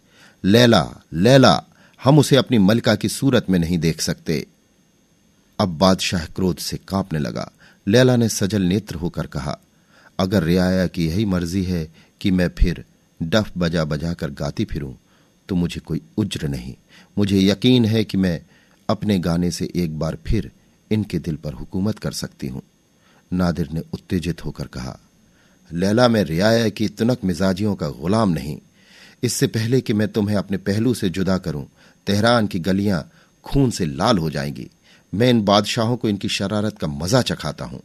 [0.44, 1.64] लैला लैला,
[2.04, 4.46] हम उसे अपनी मलिका की सूरत में नहीं देख सकते।
[5.60, 7.52] अब बादशाह क्रोध से कांपने लगा।
[7.88, 9.58] लैला ने सजल नेत्र होकर कहा,
[10.20, 11.88] अगर रियाया की यही मर्ज़ी है
[12.22, 12.84] कि मैं फिर
[13.20, 14.94] डफ बजा बजा कर गाती फिरूं
[15.50, 16.74] तो मुझे कोई उज्र नहीं।
[17.18, 18.40] मुझे यकीन है कि मैं
[18.90, 20.52] अपने गाने से एक बार फिर
[20.92, 22.62] इनके दिल पर हुकूमत कर सकती हूँ।
[23.34, 25.00] नादिर ने उत्तेजित होकर कहा,
[25.70, 28.58] लैला, में रियाया की तुनक मिजाजियों का गुलाम नहीं।
[29.24, 31.66] इससे पहले कि मैं तुम्हें अपने पहलू से जुदा करूँ,
[32.08, 33.10] तेहरान की गलियाँ
[33.44, 34.68] खून से लाल हो जाएँगी।
[35.14, 37.82] मैं इन बादशाहों को इनकी शरारत का मज़ा चखाता हूँ।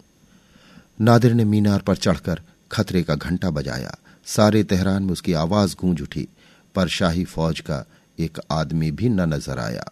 [1.00, 2.40] नादिर ने मीनार पर चढ़कर
[2.72, 6.28] खतरे का घंटा बजाया। सारे तेहरान में उसकी आवाज़ गूंज उठी,
[6.74, 7.84] पर शाही फौज का
[8.18, 9.84] एक आदमी भी न नज़र आया।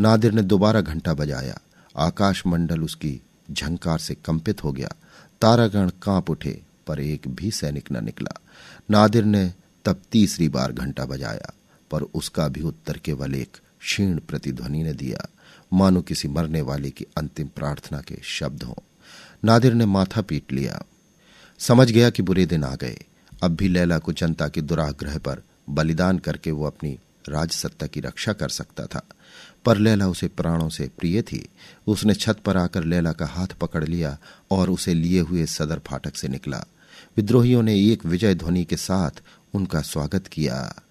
[0.00, 1.60] नादिर ने दोबारा घंटा बजाया।
[1.96, 4.88] आकाश मंडल उसकी झंकार से कंपित हो गया।
[5.40, 8.40] तारागण काँप उठे, पर एक भी सैनिक न निकला।
[8.90, 9.52] नादिर ने
[9.84, 11.52] तब तीसरी बार घंटा बजाया,
[11.90, 15.28] पर उसका भी उत्तर केवल एक क्षीण प्रतिध्वनि ने दिया।
[15.72, 18.82] मानो किसी मरने वाले की अंतिम प्रार्थना के शब्द हों।
[19.44, 20.82] नादिर ने माथा पीट लिया।
[21.58, 22.98] समझ गया कि बुरे दिन आ गए।
[23.42, 28.32] अब भी लैला को जनता के दुराग्रह पर बलिदान करके वो अपनी राजसत्ता की रक्षा
[28.32, 29.02] कर सकता था।
[29.64, 31.48] पर लैला उसे प्राणों से प्रिय थी।
[31.86, 34.18] उसने छत पर आकर लैला का हाथ पकड़ लिया
[34.50, 36.64] और उसे लिए हुए सदर फाटक से निकला।
[37.16, 39.10] विद्रोहियों ने एक विजय ध्वनि के साथ
[39.54, 40.82] उनका स्वागत किया।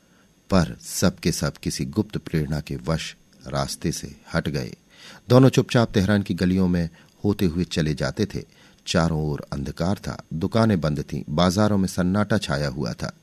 [0.50, 3.16] पर सबके सब किसी गुप्त प्रेरणा के वश
[3.48, 4.74] रास्ते से हट गए।
[5.30, 6.90] दोनों चुपचाप तेहरान की गलियों में
[7.26, 8.44] होते हुए चले जाते थे।
[8.88, 13.14] चारों ओर अंधकार था। दुकानें बंद थीं। बाजारों में सन्नाटा छाया हुआ था।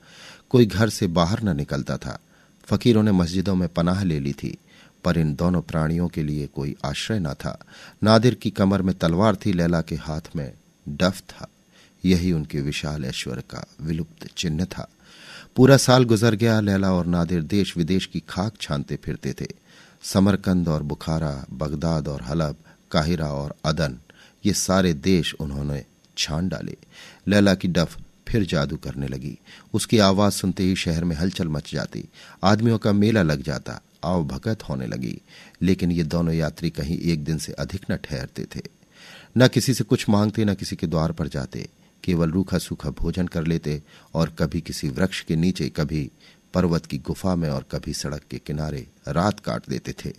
[0.50, 2.18] कोई घर से बाहर न निकलता था।
[2.64, 4.58] फकीरों ने मस्जिदों में पनाह ले ली थी।
[5.04, 7.64] पर इन दोनों प्राणियों के लिए कोई आश्रय न था।
[8.04, 10.52] नादिर की कमर में तलवार थी। लैला के हाथ में
[10.88, 11.48] डफ था।
[12.04, 14.88] यही उनके विशाल ऐश्वर्य का विलुप्त चिन्ह था।
[15.56, 19.46] पूरा साल गुजर गया। लैला और नादिर देश विदेश की खाक छानते फिरते थे।
[20.12, 22.56] समरकंद और बुखारा, बगदाद और हलब,
[22.90, 23.98] काहिरा और अदन,
[24.46, 25.84] ये सारे देश उन्होंने
[26.18, 26.76] छान डाले।
[27.28, 29.38] लैला की डफ फिर जादू करने लगी।
[29.74, 32.04] उसकी आवाज़ सुनते ही शहर में हलचल मच जाती।
[32.44, 35.20] आदमियों का मेला लग जाता, आव भगत होने लगी।
[35.62, 38.60] लेकिन ये दोनों यात्री कहीं एक दिन से अधिक न ठहरते थे।
[39.38, 41.68] न किसी से कुछ मांगते, न किसी के द्वार पर जाते।
[42.04, 43.82] केवल रूखा सूखा भोजन कर लेते
[44.14, 46.10] और कभी किसी वृक्ष के नीचे, कभी
[46.58, 50.12] पर्वत की गुफा में और कभी सड़क के किनारे रात काट देते थे।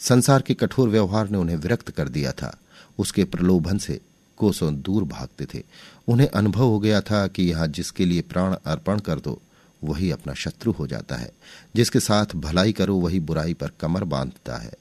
[0.00, 2.58] संसार के कठोर व्यवहार ने उन्हें विरक्त कर दिया था।
[2.98, 4.00] उसके प्रलोभन से
[4.38, 5.62] कोसों दूर भागते थे।
[6.08, 9.42] उन्हें अनुभव हो गया था कि यहाँ जिसके लिए प्राण अर्पण कर दो,
[9.84, 11.30] वही अपना शत्रु हो जाता है।
[11.76, 14.72] जिसके साथ भलाई करो, वही बुराई पर कमर बांधता है।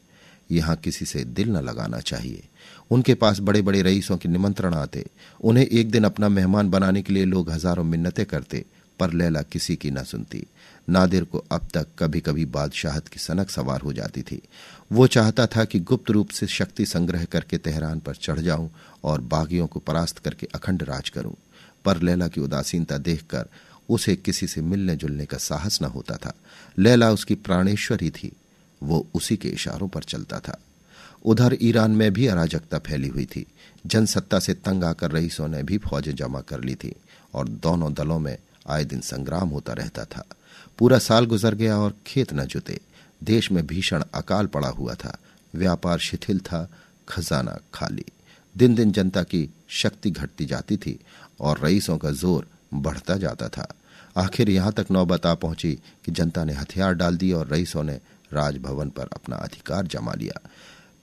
[0.51, 2.47] यहाँ किसी से दिल न लगाना चाहिए।
[2.91, 5.05] उनके पास बड़े बड़े रईसों के निमंत्रण आते।
[5.41, 8.65] उन्हें एक दिन अपना मेहमान बनाने के लिए लोग हज़ारों मिन्नतें करते।
[8.99, 10.45] पर लैला किसी की न सुनती।
[10.89, 14.41] नादिर को अब तक कभी कभी बादशाहत की सनक सवार हो जाती थी।
[14.91, 18.69] वो चाहता था कि गुप्त रूप से शक्ति संग्रह करके तेहरान पर चढ़ जाऊँ
[19.03, 21.35] और बागियों को परास्त करके अखंड राज करूँ।
[21.85, 23.45] पर लैला की उदासीनता देखकर
[23.89, 26.33] उसे किसी से मिलने जुलने का साहस न होता था।
[26.79, 28.31] लैला उसकी प्राणेश्वर थी।
[28.83, 30.59] वो उसी के इशारों पर चलता था।
[31.25, 33.45] उधर ईरान में भी अराजकता फैली हुई थी।
[33.85, 36.95] जनसत्ता से तंग आकर रईसों ने भी फौजें जमा कर ली थी
[37.33, 38.37] और दोनों दलों में
[38.69, 40.23] आए दिन संग्राम होता रहता था।
[40.77, 42.79] पूरा साल गुजर गया और खेत न जुते।
[43.23, 45.17] देश में भीषण अकाल पड़ा हुआ था।
[45.55, 46.69] व्यापार शिथिल था,
[47.09, 48.05] खजाना खाली।
[48.55, 50.99] दिन दिन जनता की शक्ति घटती जाती थी
[51.39, 53.73] और रईसों का ज़ोर बढ़ता जाता था।
[54.17, 55.73] आखिर यहाँ तक नौबत आ पहुँची
[56.05, 57.99] कि जनता ने हथियार डाल दिए और रईसों ने
[58.33, 60.49] राजभवन पर अपना अधिकार जमा लिया।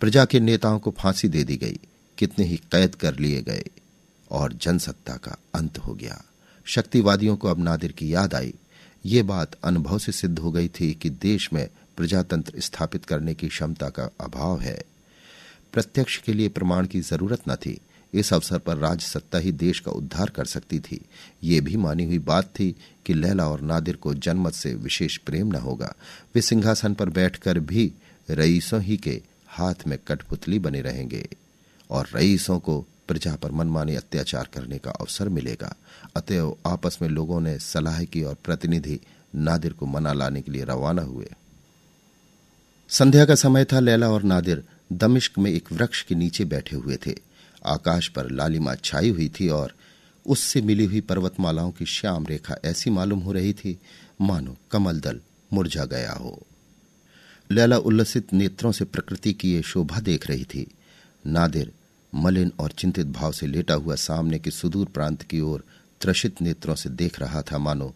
[0.00, 1.78] प्रजा के नेताओं को फांसी दे दी गई।
[2.18, 3.64] कितने ही कैद कर लिए गए
[4.30, 6.22] और जनसत्ता का अंत हो गया।
[6.64, 8.54] शक्तिवादियों को अब नादिर की याद आई।
[9.06, 13.48] ये बात अनुभव से सिद्ध हो गई थी कि देश में प्रजातंत्र स्थापित करने की
[13.48, 14.84] क्षमता का अभाव है।
[15.72, 17.80] प्रत्यक्ष के लिए प्रमाण की ज़रूरत न थी।
[18.14, 21.00] इस अवसर पर राजसत्ता ही देश का उद्धार कर सकती थी।
[21.42, 25.46] ये भी मानी हुई बात थी कि लैला और नादिर को जनमत से विशेष प्रेम
[25.46, 25.94] न होगा।
[26.34, 27.92] वे सिंहासन पर बैठकर भी
[28.30, 31.28] रईसों ही के हाथ में कठपुतली बने रहेंगे
[31.90, 35.76] और रईसों को प्रजा पर मनमानी अत्याचार करने का अवसर मिलेगा।
[36.16, 39.00] अतएव आपस में लोगों ने सलाह की और प्रतिनिधि
[39.34, 41.30] नादिर को मना लाने के लिए रवाना हुए।
[42.88, 46.98] संध्या का समय था, लैला और नादिर दमिश्क में एक वृक्ष के नीचे बैठे हुए
[47.06, 47.14] थे।
[47.66, 49.74] आकाश पर लालिमा छाई हुई थी और
[50.26, 53.78] उससे मिली हुई पर्वतमालाओं की श्याम रेखा ऐसी मालूम हो रही थी,
[54.20, 55.20] मानो कमल दल
[55.52, 56.46] मुरझा गया हो।
[57.50, 60.74] लैला उल्लसित नेत्रों से प्रकृति की ये शोभा देख रही थी।
[61.26, 61.72] नादिर
[62.14, 65.64] मलिन और चिंतित भाव से लेटा हुआ सामने के सुदूर प्रांत की ओर
[66.00, 67.94] त्रसित नेत्रों से देख रहा था, मानो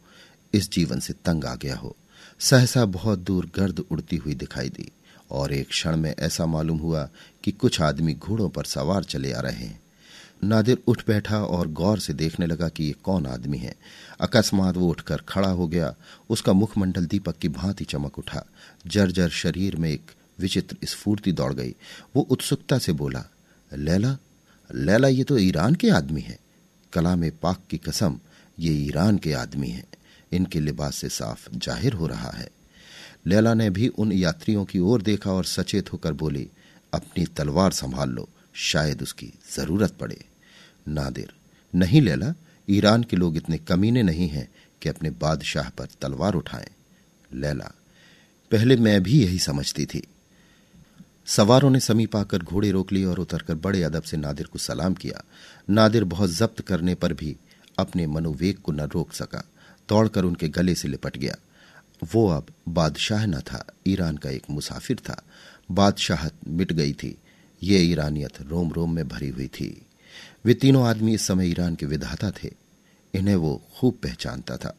[0.55, 1.97] इस जीवन से तंग आ गया हो।
[2.41, 4.91] सहसा बहुत दूर गर्द उड़ती हुई दिखाई दी
[5.31, 7.09] और एक क्षण में ऐसा मालूम हुआ
[7.45, 9.81] कि कुछ आदमी घोड़ों पर सवार चले आ रहे हैं।
[10.45, 13.75] नादिर उठ बैठा और गौर से देखने लगा कि ये कौन आदमी है।
[14.21, 15.95] अकस्मात वो उठकर खड़ा हो गया।
[16.31, 18.45] उसका मुखमंडल दीपक की भांति चमक उठा।
[18.87, 21.75] जर्जर शरीर में एक विचित्र स्फूर्ति दौड़ गई।
[22.17, 23.25] वो उत्सुकता से बोला
[23.73, 24.17] लैला
[24.71, 26.39] लैला ये तो ईरान के आदमी है।
[26.93, 28.19] कलाम पाक की कसम,
[28.59, 29.87] ये ईरान के आदमी हैं।
[30.33, 32.49] इनके लिबास से साफ़ ज़ाहिर हो रहा है।
[33.27, 36.49] लैला ने भी उन यात्रियों की ओर देखा और सचेत होकर बोली,
[36.93, 40.25] अपनी तलवार संभाल लो, शायद उसकी ज़रूरत पड़े।
[40.89, 41.33] नादिर,
[41.75, 42.35] नहीं लैला,
[42.69, 44.49] ईरान के लोग इतने कमीने नहीं हैं
[44.83, 46.71] कि अपने बादशाह पर तलवार उठाएँ।
[47.33, 47.73] लैला,
[48.51, 50.03] पहले मैं भी यही समझती थी।
[51.29, 54.95] सवारों ने समीप आकर घोड़े रोक लिए और उतरकर बड़े अदब से नादिर को सलाम
[54.95, 55.25] किया।
[55.71, 57.37] नादिर बहुत जब्त करने पर भी
[57.79, 59.49] अपने मनोवेग को न रोक सका।
[59.89, 61.37] दौड़कर उनके गले से लिपट गया।
[62.15, 65.23] वो अब बादशाह न था, ईरान का एक मुसाफिर था।
[65.71, 67.19] बादशाहत मिट गई थी।
[67.63, 69.87] ये ईरानियत रोम रोम में भरी हुई थी।
[70.45, 72.55] वे तीनों आदमी इस समय ईरान के विधाता थे।
[73.15, 74.77] इन्हें वो खूब पहचानता था।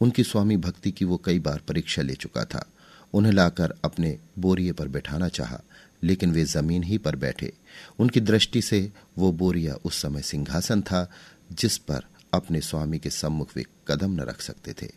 [0.00, 2.66] उनकी स्वामी भक्ति की वो कई बार परीक्षा ले चुका था।
[3.14, 5.60] उन्हें लाकर अपने बोरिए पर बैठाना चाहा।
[6.02, 7.52] लेकिन वे ज़मीन ही पर बैठे।
[7.98, 11.10] उनकी दृष्टि से वो बोरिया उस समय सिंहासन था,
[11.52, 14.90] जिस पर अपने स्वामी के सम्मुख वे कदम न रख सकते थे।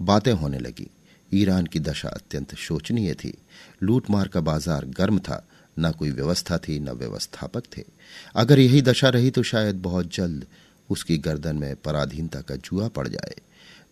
[0.00, 0.90] बातें होने लगी।
[1.30, 3.32] ईरान की दशा अत्यंत शोचनीय थी।
[3.82, 5.46] लूटमार का बाज़ार गर्म था।
[5.78, 7.82] न कोई व्यवस्था थी, न व्यवस्थापक थे।
[8.34, 10.46] अगर यही दशा रही तो शायद बहुत जल्द
[10.88, 13.34] उसकी गर्दन में पराधीनता का जुआ पड़ जाए।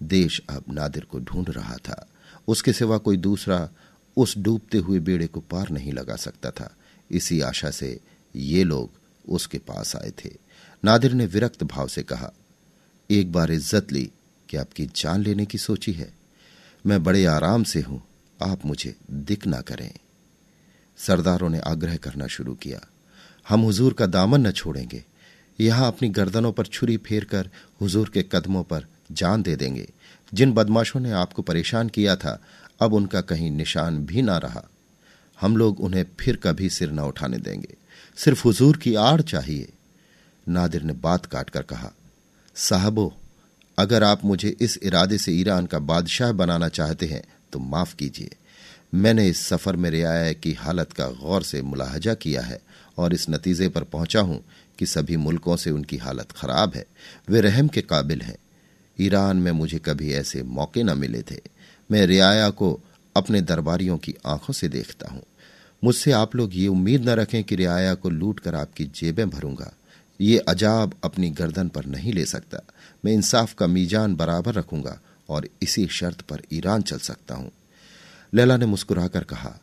[0.03, 2.07] देश अब नादिर को ढूंढ रहा था।
[2.49, 3.69] उसके सिवा कोई दूसरा
[4.17, 6.75] उस डूबते हुए बेड़े को पार नहीं लगा सकता था।
[7.11, 7.99] इसी आशा से
[8.35, 8.91] ये लोग
[9.29, 10.31] उसके पास आए थे।
[10.83, 12.33] नादिर ने विरक्त भाव से कहा,
[13.11, 14.11] एक बार इज़्ज़त ली
[14.49, 16.13] कि आपकी जान लेने की सोची है।
[16.85, 18.03] मैं बड़े आराम से हूँ,
[18.39, 19.91] आप मुझे दिक ना करें।
[20.99, 22.81] सरदारों ने आग्रह करना शुरू किया,
[23.47, 25.05] हम हुजूर का दामन न छोड़ेंगे।
[25.59, 27.51] यहाँ अपनी गर्दनों पर छुरी फेर कर
[27.81, 29.89] हुजूर के कदमों पर जान दे देंगे।
[30.33, 32.41] जिन बदमाशों ने आपको परेशान किया था
[32.81, 34.63] अब उनका कहीं निशान भी ना रहा।
[35.41, 37.75] हम लोग उन्हें फिर कभी सिर न उठाने देंगे।
[38.17, 39.73] सिर्फ़ हुजूर की आड़ चाहिए।
[40.49, 41.93] नादिर ने बात काटकर कहा,
[42.55, 43.13] साहबो,
[43.79, 48.31] अगर आप मुझे इस इरादे से ईरान का बादशाह बनाना चाहते हैं तो माफ़ कीजिए।
[48.95, 52.61] मैंने इस सफ़र में रियाया की हालत का गौर से मुलाहजा किया है
[52.99, 54.45] और इस नतीजे पर पहुँचा हूँ
[54.79, 56.85] कि सभी मुल्कों से उनकी हालत खराब है।
[57.29, 58.37] वे रहम के काबिल हैं।
[59.01, 61.41] ईरान में मुझे कभी ऐसे मौके न मिले थे।
[61.95, 62.81] मैं रियाया को
[63.17, 65.23] अपने दरबारियों की आँखों से देखता हूँ।
[65.85, 69.75] मुझसे आप लोग ये उम्मीद न रखें कि रियाया को लूट कर आपकी जेबें भरूँगा।
[70.21, 72.59] ये अजाब अपनी गर्दन पर नहीं ले सकता।
[73.05, 77.53] मैं इंसाफ का मीजान बराबर रखूँगा और इसी शर्त पर ईरान चल सकता हूँ।
[78.35, 79.61] लैला ने मुस्कुराकर कहा,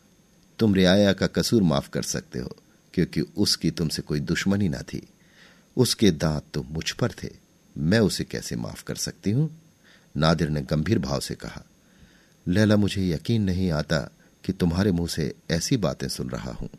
[0.59, 2.55] तुम रियाया का कसूर माफ़ कर सकते हो,
[2.93, 5.07] क्योंकि उसकी तुमसे कोई दुश्मनी ना थी।
[5.77, 7.29] उसके दांत तो मुझ पर थे।
[7.77, 9.61] मैं उसे कैसे माफ़ कर सकती हूँ?
[10.17, 11.63] नादिर ने गंभीर भाव से कहा
[12.47, 14.11] लैला, मुझे यकीन नहीं आता
[14.43, 16.69] कि तुम्हारे मुँह से ऐसी बातें सुन रहा हूँ।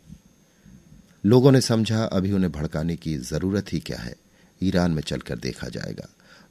[1.25, 4.15] लोगों ने समझा, अभी उन्हें भड़काने की ज़रूरत ही क्या है।
[4.63, 6.09] ईरान में चलकर देखा जाएगा।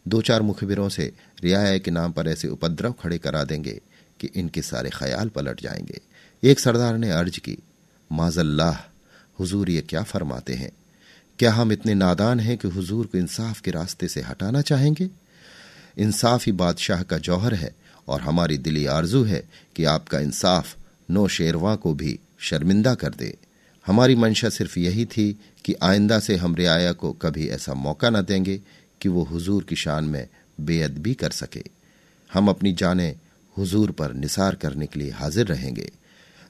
[0.09, 1.13] दो चार मुखबिरों से
[1.45, 3.81] रियाया के नाम पर ऐसे उपद्रव खड़े करा देंगे
[4.21, 6.01] कि इनके सारे ख्याल पलट जाएँगे।
[6.45, 7.59] एक सरदार ने अर्ज़ की,
[8.13, 8.75] माजल्लाह,
[9.41, 10.73] हुजूर ये क्या फरमाते हैं?
[11.39, 15.11] क्या हम इतने नादान हैं कि हुजूर को इंसाफ के रास्ते से हटाना चाहेंगे?
[15.99, 20.77] इंसाफ ही बादशाह का जौहर है। और हमारी दिली आरज़ू है कि आपका इंसाफ
[21.11, 23.39] नो शेरवा को भी शर्मिंदा कर दे।
[23.87, 28.23] हमारी मंशा सिर्फ़ यही थी कि आइंदा से हम रियाया को कभी ऐसा मौका न
[28.23, 28.61] देंगे
[29.01, 30.29] कि वो हुजूर की शान में
[30.61, 31.65] बेअदबी कर सके।
[32.33, 33.17] हम अपनी जाने
[33.59, 35.91] हुजूर पर निसार करने के लिए हाजिर रहेंगे।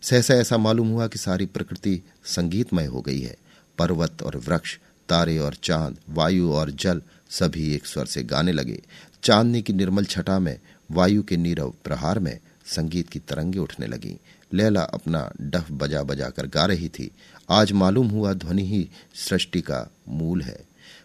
[0.03, 3.37] सहसा ऐसा मालूम हुआ कि सारी प्रकृति संगीतमय हो गई है।
[3.79, 8.83] पर्वत और वृक्ष, तारे और चाँद, वायु और जल सभी एक स्वर से गाने लगे।
[9.23, 10.59] चांदनी की निर्मल छटा में
[10.93, 14.17] वायु के नीरव प्रहार में संगीत की तरंगे उठने लगी।
[14.55, 17.11] लैला अपना डफ बजा बजा कर गा रही थी।
[17.51, 20.61] आज मालूम हुआ ध्वनि ही सृष्टि का मूल है।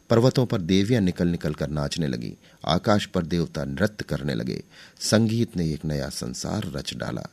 [0.10, 2.34] पर्वतों पर देवियाँ निकल निकल कर नाचने लगी।
[2.66, 4.64] आकाश पर देवता नृत्य करने लगे।
[5.00, 7.24] संगीत ने एक नया संसार रच डाला।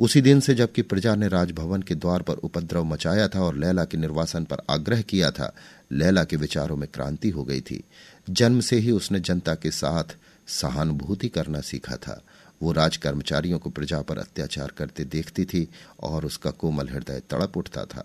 [0.00, 3.84] उसी दिन से जबकि प्रजा ने राजभवन के द्वार पर उपद्रव मचाया था और लैला
[3.84, 5.54] के निर्वासन पर आग्रह किया था,
[5.92, 7.84] लैला के विचारों में क्रांति हो गई थी।
[8.30, 10.16] जन्म से ही उसने जनता के साथ
[10.48, 12.22] सहानुभूति करना सीखा था।
[12.62, 15.68] वो राज कर्मचारियों को प्रजा पर अत्याचार करते देखती थी
[16.00, 18.04] और उसका कोमल हृदय तड़प उठता था।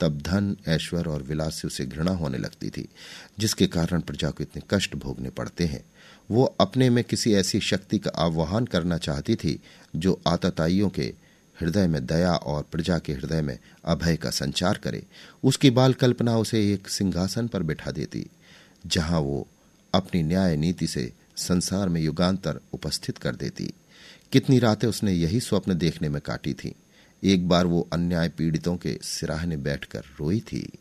[0.00, 2.88] तब धन ऐश्वर्य और विलास से उसे घृणा होने लगती थी,
[3.38, 5.84] जिसके कारण प्रजा को इतने कष्ट भोगने पड़ते हैं।
[6.30, 9.60] वो अपने में किसी ऐसी शक्ति का आह्वान करना चाहती थी,
[9.96, 11.14] जो आतताइयों के
[11.60, 15.02] हृदय में दया और प्रजा के हृदय में अभय का संचार करे।
[15.44, 18.26] उसकी बाल कल्पना उसे एक सिंहासन पर बिठा देती,
[18.86, 19.46] जहाँ वो
[19.94, 23.72] अपनी न्याय नीति से संसार में युगांतर उपस्थित कर देती।
[24.32, 26.74] कितनी रातें उसने यही स्वप्न देखने में काटी थी।
[27.24, 30.72] एक बार वो अन्याय पीड़ितों के सिराहने बैठकर रोई थी।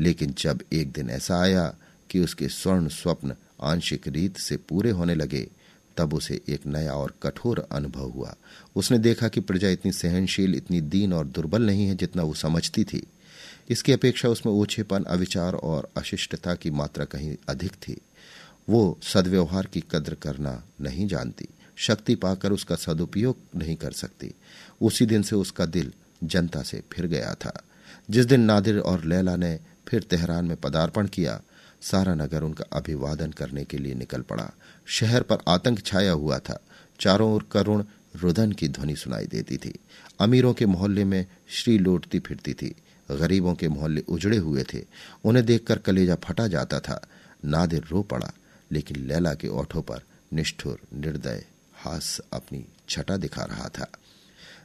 [0.00, 1.74] लेकिन जब एक दिन ऐसा आया
[2.10, 5.48] कि उसके स्वर्ण स्वप्न आंशिक रीत से पूरे होने लगे,
[5.96, 8.34] तब उसे एक नया और कठोर अनुभव हुआ।
[8.76, 12.84] उसने देखा कि प्रजा इतनी सहनशील, इतनी दीन और दुर्बल नहीं है जितना वो समझती
[12.84, 13.06] थी।
[13.70, 18.00] इसकी अपेक्षा उसमें ओछेपन, अविचार और अशिष्टता की मात्रा कहीं अधिक थी।
[18.68, 24.34] वो सदव्यवहार की कद्र करना नहीं जानती। शक्ति पाकर उसका सदुपयोग नहीं कर सकती।
[24.82, 25.92] उसी दिन से उसका दिल
[26.24, 27.62] जनता से फिर गया था।
[28.10, 31.40] जिस दिन नादिर और लैला ने फिर तेहरान में पदार्पण किया,
[31.80, 34.50] सारा नगर उनका अभिवादन करने के लिए निकल पड़ा।
[34.86, 36.60] शहर पर आतंक छाया हुआ था।
[37.00, 37.84] चारों ओर करुण
[38.16, 39.78] रुदन की ध्वनि सुनाई देती थी।
[40.20, 42.74] अमीरों के मोहल्ले में श्री लौटती फिरती थी।
[43.10, 44.84] गरीबों के मोहल्ले उजड़े हुए थे।
[45.24, 47.06] उन्हें देखकर कलेजा फटा जाता था।
[47.44, 48.32] नादिर रो पड़ा।
[48.72, 50.00] लेकिन लैला के ओठों पर
[50.32, 53.90] निष्ठुर, निर्दय हास अपनी छटा दिखा रहा था।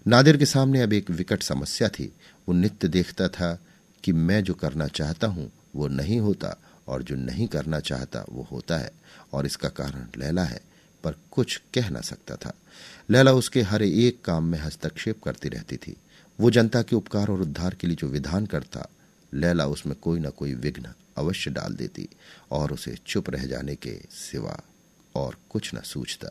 [0.07, 2.13] नादिर के सामने अब एक विकट समस्या थी।
[2.49, 3.59] वो नित्य देखता था
[4.03, 8.47] कि मैं जो करना चाहता हूँ, वो नहीं होता, और जो नहीं करना चाहता, वो
[8.51, 8.91] होता है,
[9.33, 10.61] और इसका कारण लैला है,
[11.03, 12.53] पर कुछ कह ना सकता था।
[13.09, 15.95] लैला उसके हर एक काम में हस्तक्षेप करती रहती थी।
[16.39, 18.89] वो जनता के उपकार और उद्धार के लिए जो विधान करता,
[19.33, 22.09] लैला उसमें कोई न कोई विघ्न अवश्य डाल देती
[22.51, 24.59] और उसे चुप रह जाने के सिवा
[25.15, 26.29] और कुछ न सूझता।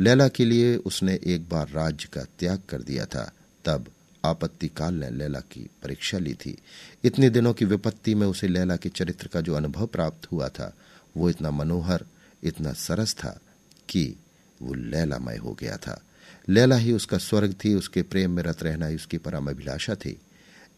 [0.00, 3.32] लैला के लिए उसने एक बार राज्य का त्याग कर दिया था।
[3.64, 3.92] तब
[4.24, 6.58] आपत्ति काल ने लैला की परीक्षा ली थी।
[7.04, 10.76] इतने दिनों की विपत्ति में उसे लैला के चरित्र का जो अनुभव प्राप्त हुआ था,
[11.16, 12.04] वो इतना मनोहर,
[12.44, 13.40] इतना सरस था
[13.88, 14.16] कि
[14.62, 16.02] वो लैलामय हो गया था।
[16.48, 20.20] लैला ही उसका स्वर्ग थी, उसके प्रेम में रत रहना ही उसकी परम अभिलाषा थी।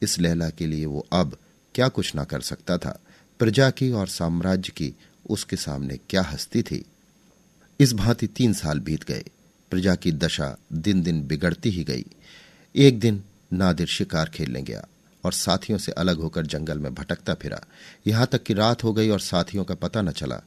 [0.02, 1.38] इस लैला के लिए वो अब
[1.74, 3.00] क्या कुछ ना कर सकता था।
[3.38, 4.94] प्रजा की और साम्राज्य की
[5.31, 6.85] उसके सामने क्या हस्ती थी?
[7.81, 9.24] इस भांति तीन साल बीत गए।
[9.70, 12.05] प्रजा की दशा दिन दिन बिगड़ती ही गई।
[12.77, 13.22] एक दिन
[13.53, 14.85] नादिर शिकार खेलने गया
[15.24, 17.61] और साथियों से अलग होकर जंगल में भटकता फिरा।
[18.07, 20.40] यहाँ तक कि रात हो गई और साथियों का पता न चला।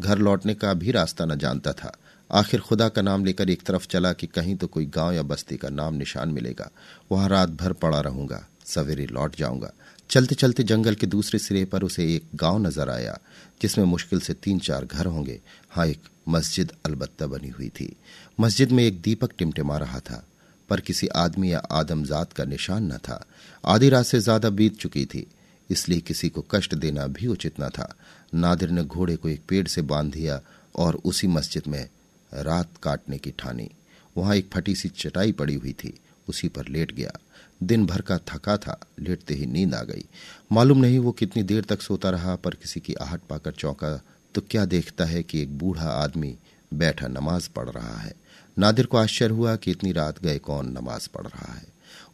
[0.00, 1.96] घर लौटने का भी रास्ता न जानता था।
[2.32, 5.56] आखिर खुदा का नाम लेकर एक तरफ़ चला कि कहीं तो कोई गाँव या बस्ती
[5.56, 6.70] का नाम निशान मिलेगा।
[7.12, 9.72] वहाँ रात भर पड़ा रहूँगा। सवेरे लौट जाऊँगा।
[10.10, 13.18] चलते चलते जंगल के दूसरे सिरे पर उसे एक गाँव नज़र आया,
[13.62, 15.40] जिसमें मुश्किल से तीन चार घर होंगे।
[15.70, 17.94] हाँ एक मस्जिद अलबत्ता बनी हुई थी।
[18.40, 20.24] मस्जिद में एक दीपक टिमटिमा रहा था,
[20.68, 23.24] पर किसी आदमी या आदमजात का निशान न था।
[23.64, 25.26] आधी रात से ज़्यादा बीत चुकी थी,
[25.70, 27.94] इसलिए किसी को कष्ट देना भी उचित न था।
[28.34, 30.40] नादिर ने घोड़े को एक पेड़ से बाँध दिया
[30.74, 31.88] और उसी मस्जिद में
[32.32, 33.70] रात काटने की ठानी।
[34.16, 37.18] वहाँ एक फटी सी चटाई पड़ी हुई थी, उसी पर लेट गया।
[37.62, 40.04] दिन भर का थका था, लेटते ही नींद आ गई।
[40.52, 44.02] मालूम नहीं वो कितनी देर तक सोता रहा, पर किसी की आहट पाकर चौंका
[44.34, 46.36] तो क्या देखता है कि एक बूढ़ा आदमी
[46.74, 48.12] बैठा नमाज़ पढ़ रहा है?
[48.58, 51.66] नादिर को आश्चर्य हुआ कि इतनी रात गए कौन नमाज़ पढ़ रहा है।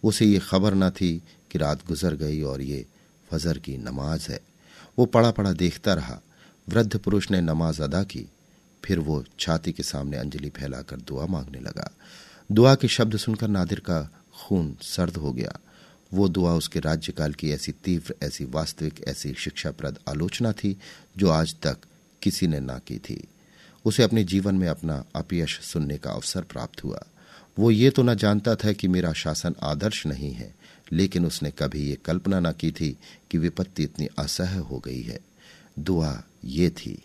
[0.05, 2.87] उसे ये खबर न थी कि रात गुजर गई और ये
[3.31, 4.41] फजर की नमाज़ है।
[4.99, 6.21] वो पड़ा पड़ा देखता रहा।
[6.69, 8.27] वृद्ध पुरुष ने नमाज़ अदा की।
[8.85, 11.91] फिर वो छाती के सामने अंजलि फैलाकर दुआ मांगने लगा।
[12.53, 15.59] दुआ के शब्द सुनकर नादिर का खून सर्द हो गया।
[16.15, 20.77] वो दुआ उसके राज्यकाल की ऐसी तीव्र, ऐसी वास्तविक, ऐसी शिक्षाप्रद आलोचना थी,
[21.17, 21.77] जो आज तक
[22.23, 23.29] किसी ने ना की थी।
[23.85, 27.03] उसे अपने जीवन में अपना अपयश सुनने का अवसर प्राप्त हुआ।
[27.59, 30.55] वो ये तो न जानता था कि मेरा शासन आदर्श नहीं है,
[30.93, 32.99] लेकिन उसने कभी ये कल्पना न की थी
[33.31, 35.21] कि विपत्ति इतनी असह्य हो गई है।
[35.79, 37.03] दुआ ये थी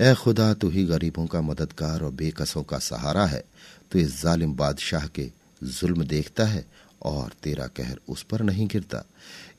[0.00, 3.44] ए खुदा, तू ही गरीबों का मददगार और बेकसों का सहारा है।
[3.92, 5.30] तो इस जालिम बादशाह के
[5.62, 6.64] जुल्म देखता है
[7.02, 9.04] और तेरा कहर उस पर नहीं गिरता।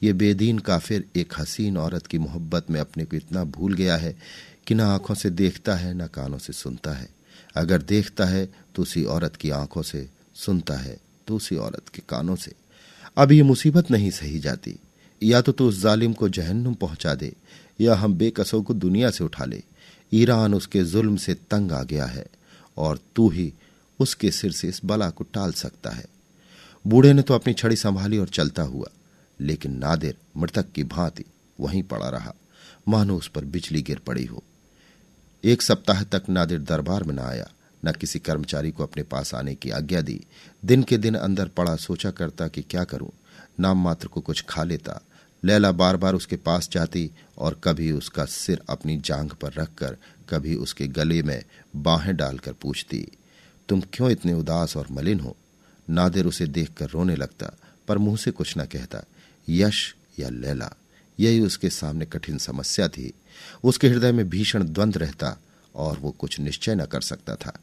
[0.03, 4.15] ये बेदीन काफिर एक हसीन औरत की मोहब्बत में अपने को इतना भूल गया है
[4.67, 7.07] कि न आँखों से देखता है, न कानों से सुनता है।
[7.55, 12.01] अगर देखता है तो उसी औरत की आँखों से सुनता है तो उसी औरत के
[12.09, 12.53] कानों से।
[13.17, 14.75] अब ये मुसीबत नहीं सही जाती।
[15.21, 17.31] या तो तू उस जालिम को जहन्नुम पहुँचा दे,
[17.81, 19.61] या हम बेकसों को दुनिया से उठा ले।
[20.13, 22.25] ईरान उसके जुल्म से तंग आ गया है
[22.77, 23.51] और तू ही
[23.99, 26.05] उसके सिर से इस बला को टाल सकता है।
[26.87, 28.87] बूढ़े ने तो अपनी छड़ी संभाली और चलता हुआ,
[29.39, 31.25] लेकिन नादिर मृतक की भांति
[31.59, 32.33] वहीं पड़ा रहा।
[32.87, 34.43] मानो उस पर बिजली गिर पड़ी हो।
[35.43, 37.51] एक सप्ताह तक नादिर दरबार में न आया,
[37.85, 40.21] न किसी कर्मचारी को अपने पास आने की आज्ञा दी।
[40.65, 43.11] दिन के दिन अंदर पड़ा सोचा करता कि क्या करूँ।
[43.59, 45.01] नाम मात्र को कुछ खा लेता।
[45.43, 49.97] लैला बार बार उसके पास जाती और कभी उसका सिर अपनी जांग पर रखकर,
[50.29, 51.43] कभी उसके गले में
[51.75, 53.07] बाहें डालकर पूछती।
[53.69, 55.35] तुम क्यों इतने उदास और मलिन हो?
[55.89, 57.57] नादिर उसे देखकर रोने लगता,
[57.87, 59.03] पर मुँह से कुछ न कहता,
[59.49, 60.71] यश या लैला?
[61.19, 63.13] यही उसके सामने कठिन समस्या थी।
[63.63, 65.37] उसके हृदय में भीषण द्वंद्व रहता
[65.75, 67.59] और वो कुछ निश्चय न कर सकता था।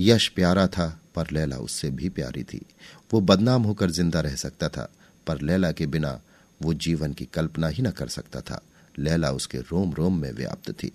[0.00, 2.66] यश प्यारा था, पर लैला उससे भी प्यारी थी।
[3.12, 4.92] वो बदनाम होकर ज़िंदा रह सकता था,
[5.26, 6.20] पर लैला के बिना
[6.62, 8.62] वो जीवन की कल्पना ही न कर सकता था।
[8.98, 10.92] लैला उसके रोम रोम में व्याप्त थी।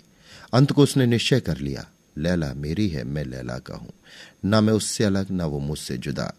[0.54, 1.88] अंत को उसने निश्चय कर लिया,
[2.18, 3.94] लैला मेरी है, मैं लैला का हूँ।
[4.46, 6.34] न मैं उससे अलग, न वो मुझसे जुदा।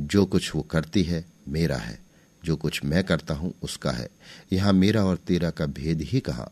[0.00, 1.98] जो कुछ वो करती है, मेरा है।
[2.44, 4.08] जो कुछ मैं करता हूँ, उसका है।
[4.52, 6.50] यहाँ मेरा और तेरा का भेद ही कहा?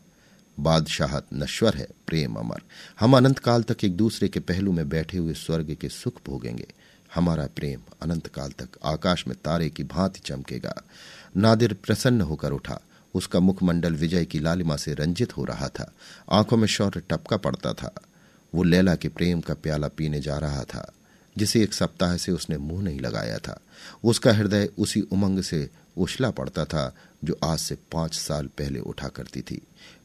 [0.59, 2.61] बादशाहत नश्वर है, प्रेम अमर।
[2.99, 6.67] हम अनंत काल तक एक दूसरे के पहलू में बैठे हुए स्वर्ग के सुख भोगेंगे।
[7.15, 10.83] हमारा प्रेम अनंत काल तक आकाश में तारे की भांति चमकेगा।
[11.37, 12.79] नादिर प्रसन्न होकर उठा।
[13.13, 15.93] उसका मुखमंडल विजय की लालिमा से रंजित हो रहा था।
[16.31, 17.95] आँखों में शौर्य टपका पड़ता था।
[18.55, 20.91] वो लैला के प्रेम का प्याला पीने जा रहा था,
[21.37, 23.59] जिसे एक सप्ताह से उसने मुँह नहीं लगाया था।
[24.03, 29.07] उसका हृदय उसी उमंग से उछला पड़ता था, जो आज से पाँच साल पहले उठा
[29.07, 29.61] करती थी।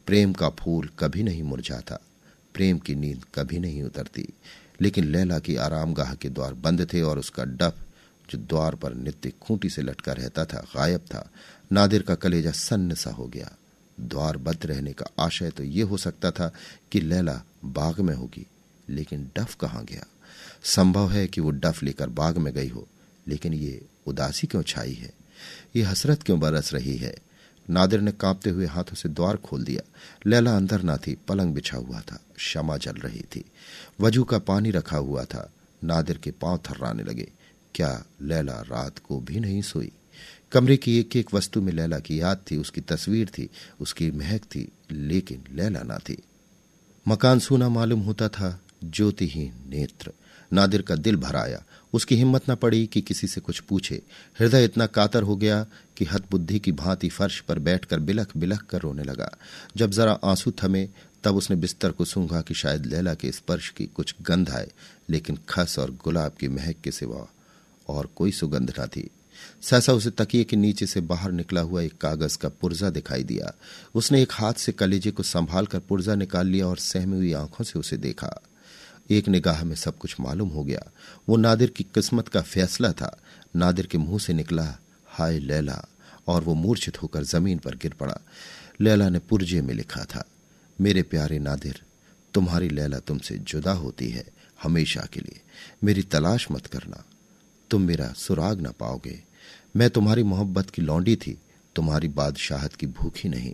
[0.07, 1.99] प्रेम का फूल कभी नहीं मुरझाता,
[2.55, 4.29] प्रेम की नींद कभी नहीं उतरती।
[4.81, 7.75] लेकिन लैला की आरामगाह के द्वार बंद थे और उसका डफ,
[8.31, 11.31] जो द्वार पर नित्य खूंटी से लटका रहता था, गायब था।
[11.73, 13.51] नादिर का कलेजा सन्न सा हो गया।
[14.01, 16.53] द्वार बंद रहने का आशय तो ये हो सकता था
[16.93, 18.47] कि लैला बाग में होगी,
[18.89, 20.07] लेकिन डफ कहाँ गया?
[20.65, 22.89] संभव है कि वो डफ लेकर बाग में गई हो,
[23.29, 25.13] लेकिन ये उदासी क्यों छाई है?
[25.77, 27.17] ये हसरत क्यों बरस रही है?
[27.71, 29.83] नादिर ने कांपते हुए हाथों से द्वार खोल दिया।
[30.27, 33.45] लैला अंदर ना थी, पलंग बिछा हुआ था, क्षमा जल रही थी।
[34.01, 35.53] वज़ू का पानी रखा हुआ था,
[35.85, 37.33] नादिर के पाँव थर्राने लगे।
[37.75, 39.93] क्या लैला रात को भी नहीं सोई?
[40.53, 43.51] कमरे की एक एक वस्तु में लैला की याद थी, उसकी तस्वीर थी,
[43.81, 46.23] उसकी महक थी, लेकिन लैला ना थी।
[47.09, 50.13] मकान सूना मालूम होता था ज्योतिहीन नेत्र।
[50.53, 54.03] नादिर का दिल भर आया। उसकी हिम्मत न पड़ी कि किसी से कुछ पूछे।
[54.41, 58.81] हृदय इतना कातर हो गया कि हतबुद्धि की भांति फर्श पर बैठकर बिलख बिलख कर
[58.81, 59.37] रोने लगा।
[59.77, 60.89] जब जरा आँसू थमे,
[61.25, 64.71] तब उसने बिस्तर को सूंघा कि शायद लैला के स्पर्श की कुछ गंध आए,
[65.11, 67.33] लेकिन खस और गुलाब की महक के सिवा
[67.89, 69.11] और कोई सुगंध न थी।
[69.63, 73.55] सहसा उसे तकिए के नीचे से बाहर निकला हुआ एक कागज़ का पुर्जा दिखाई दिया।
[73.95, 77.65] उसने एक हाथ से कलेजे को संभाल कर पुर्जा निकाल लिया और सहमी हुई आँखों
[77.65, 78.43] से उसे देखा।
[79.11, 80.83] एक निगाह में सब कुछ मालूम हो गया।
[81.29, 83.21] वो नादिर की किस्मत का फैसला था।
[83.57, 85.85] नादिर के मुँह से निकला, हाय लैला,
[86.29, 88.21] और वो मूर्छित होकर ज़मीन पर गिर पड़ा।
[88.81, 90.25] लैला ने पुरजे में लिखा था,
[90.81, 91.83] मेरे प्यारे नादिर,
[92.35, 94.27] तुम्हारी लैला तुमसे जुदा होती है
[94.63, 95.41] हमेशा के लिए।
[95.85, 97.05] मेरी तलाश मत करना।
[97.71, 99.26] तुम मेरा सुराग ना पाओगे।
[99.77, 101.37] मैं तुम्हारी मोहब्बत की लौंडी थी,
[101.77, 103.53] तुम्हारी बादशाहत की भूखी नहीं।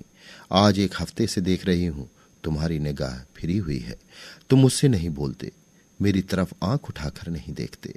[0.52, 2.08] आज एक हफ़्ते से देख रही हूँ,
[2.44, 3.98] तुम्हारी निगाह फिरी हुई है।
[4.50, 5.50] तुम मुझसे नहीं बोलते,
[6.00, 7.94] मेरी तरफ़ आँख उठाकर नहीं देखते।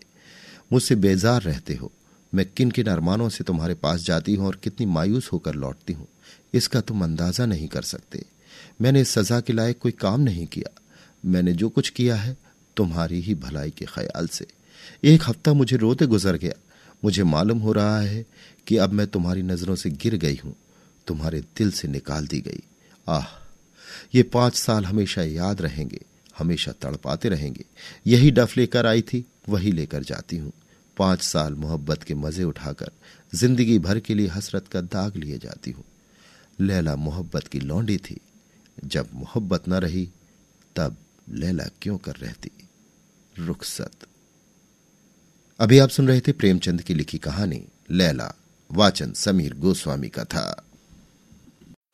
[0.74, 1.92] मुझसे बेजार रहते हो।
[2.34, 6.08] मैं किन किन अरमानों से तुम्हारे पास जाती हूँ और कितनी मायूस होकर लौटती हूँ,
[6.54, 8.26] इसका तुम अंदाज़ा नहीं कर सकते।
[8.82, 10.80] मैंने इस सजा के लायक कोई काम नहीं किया।
[11.26, 12.38] मैंने जो कुछ किया है,
[12.78, 14.48] तुम्हारी ही भलाई के ख्याल से।
[15.04, 16.62] एक हफ़्ता मुझे रोते गुजर गया।
[17.04, 18.26] मुझे मालूम हो रहा है
[18.68, 20.56] कि अब मैं तुम्हारी नज़रों से गिर गई हूँ।
[21.08, 22.64] तुम्हारे दिल से निकाल दी गई।
[23.08, 23.26] आह,
[24.16, 26.00] ये पाँच साल हमेशा याद रहेंगे,
[26.38, 27.66] हमेशा तड़पाते रहेंगे।
[28.08, 30.52] यही डफ लेकर आई थी, वही लेकर जाती हूँ।
[30.98, 32.92] पाँच साल मोहब्बत के मज़े उठाकर,
[33.36, 35.84] ज़िंदगी भर के लिए हसरत का दाग लिए जाती हूँ।
[36.60, 38.18] लैला मोहब्बत की लौंडी थी।
[38.86, 40.10] जब मोहब्बत न रही,
[40.76, 40.96] तब
[41.30, 42.52] लैला क्यों कर रहती?
[43.40, 43.92] रुखसत।
[45.60, 48.36] अभी आप सुन रहे थे प्रेमचंद की लिखी कहानी, लैला,
[48.72, 50.65] वाचन समीर गोस्वामी का था।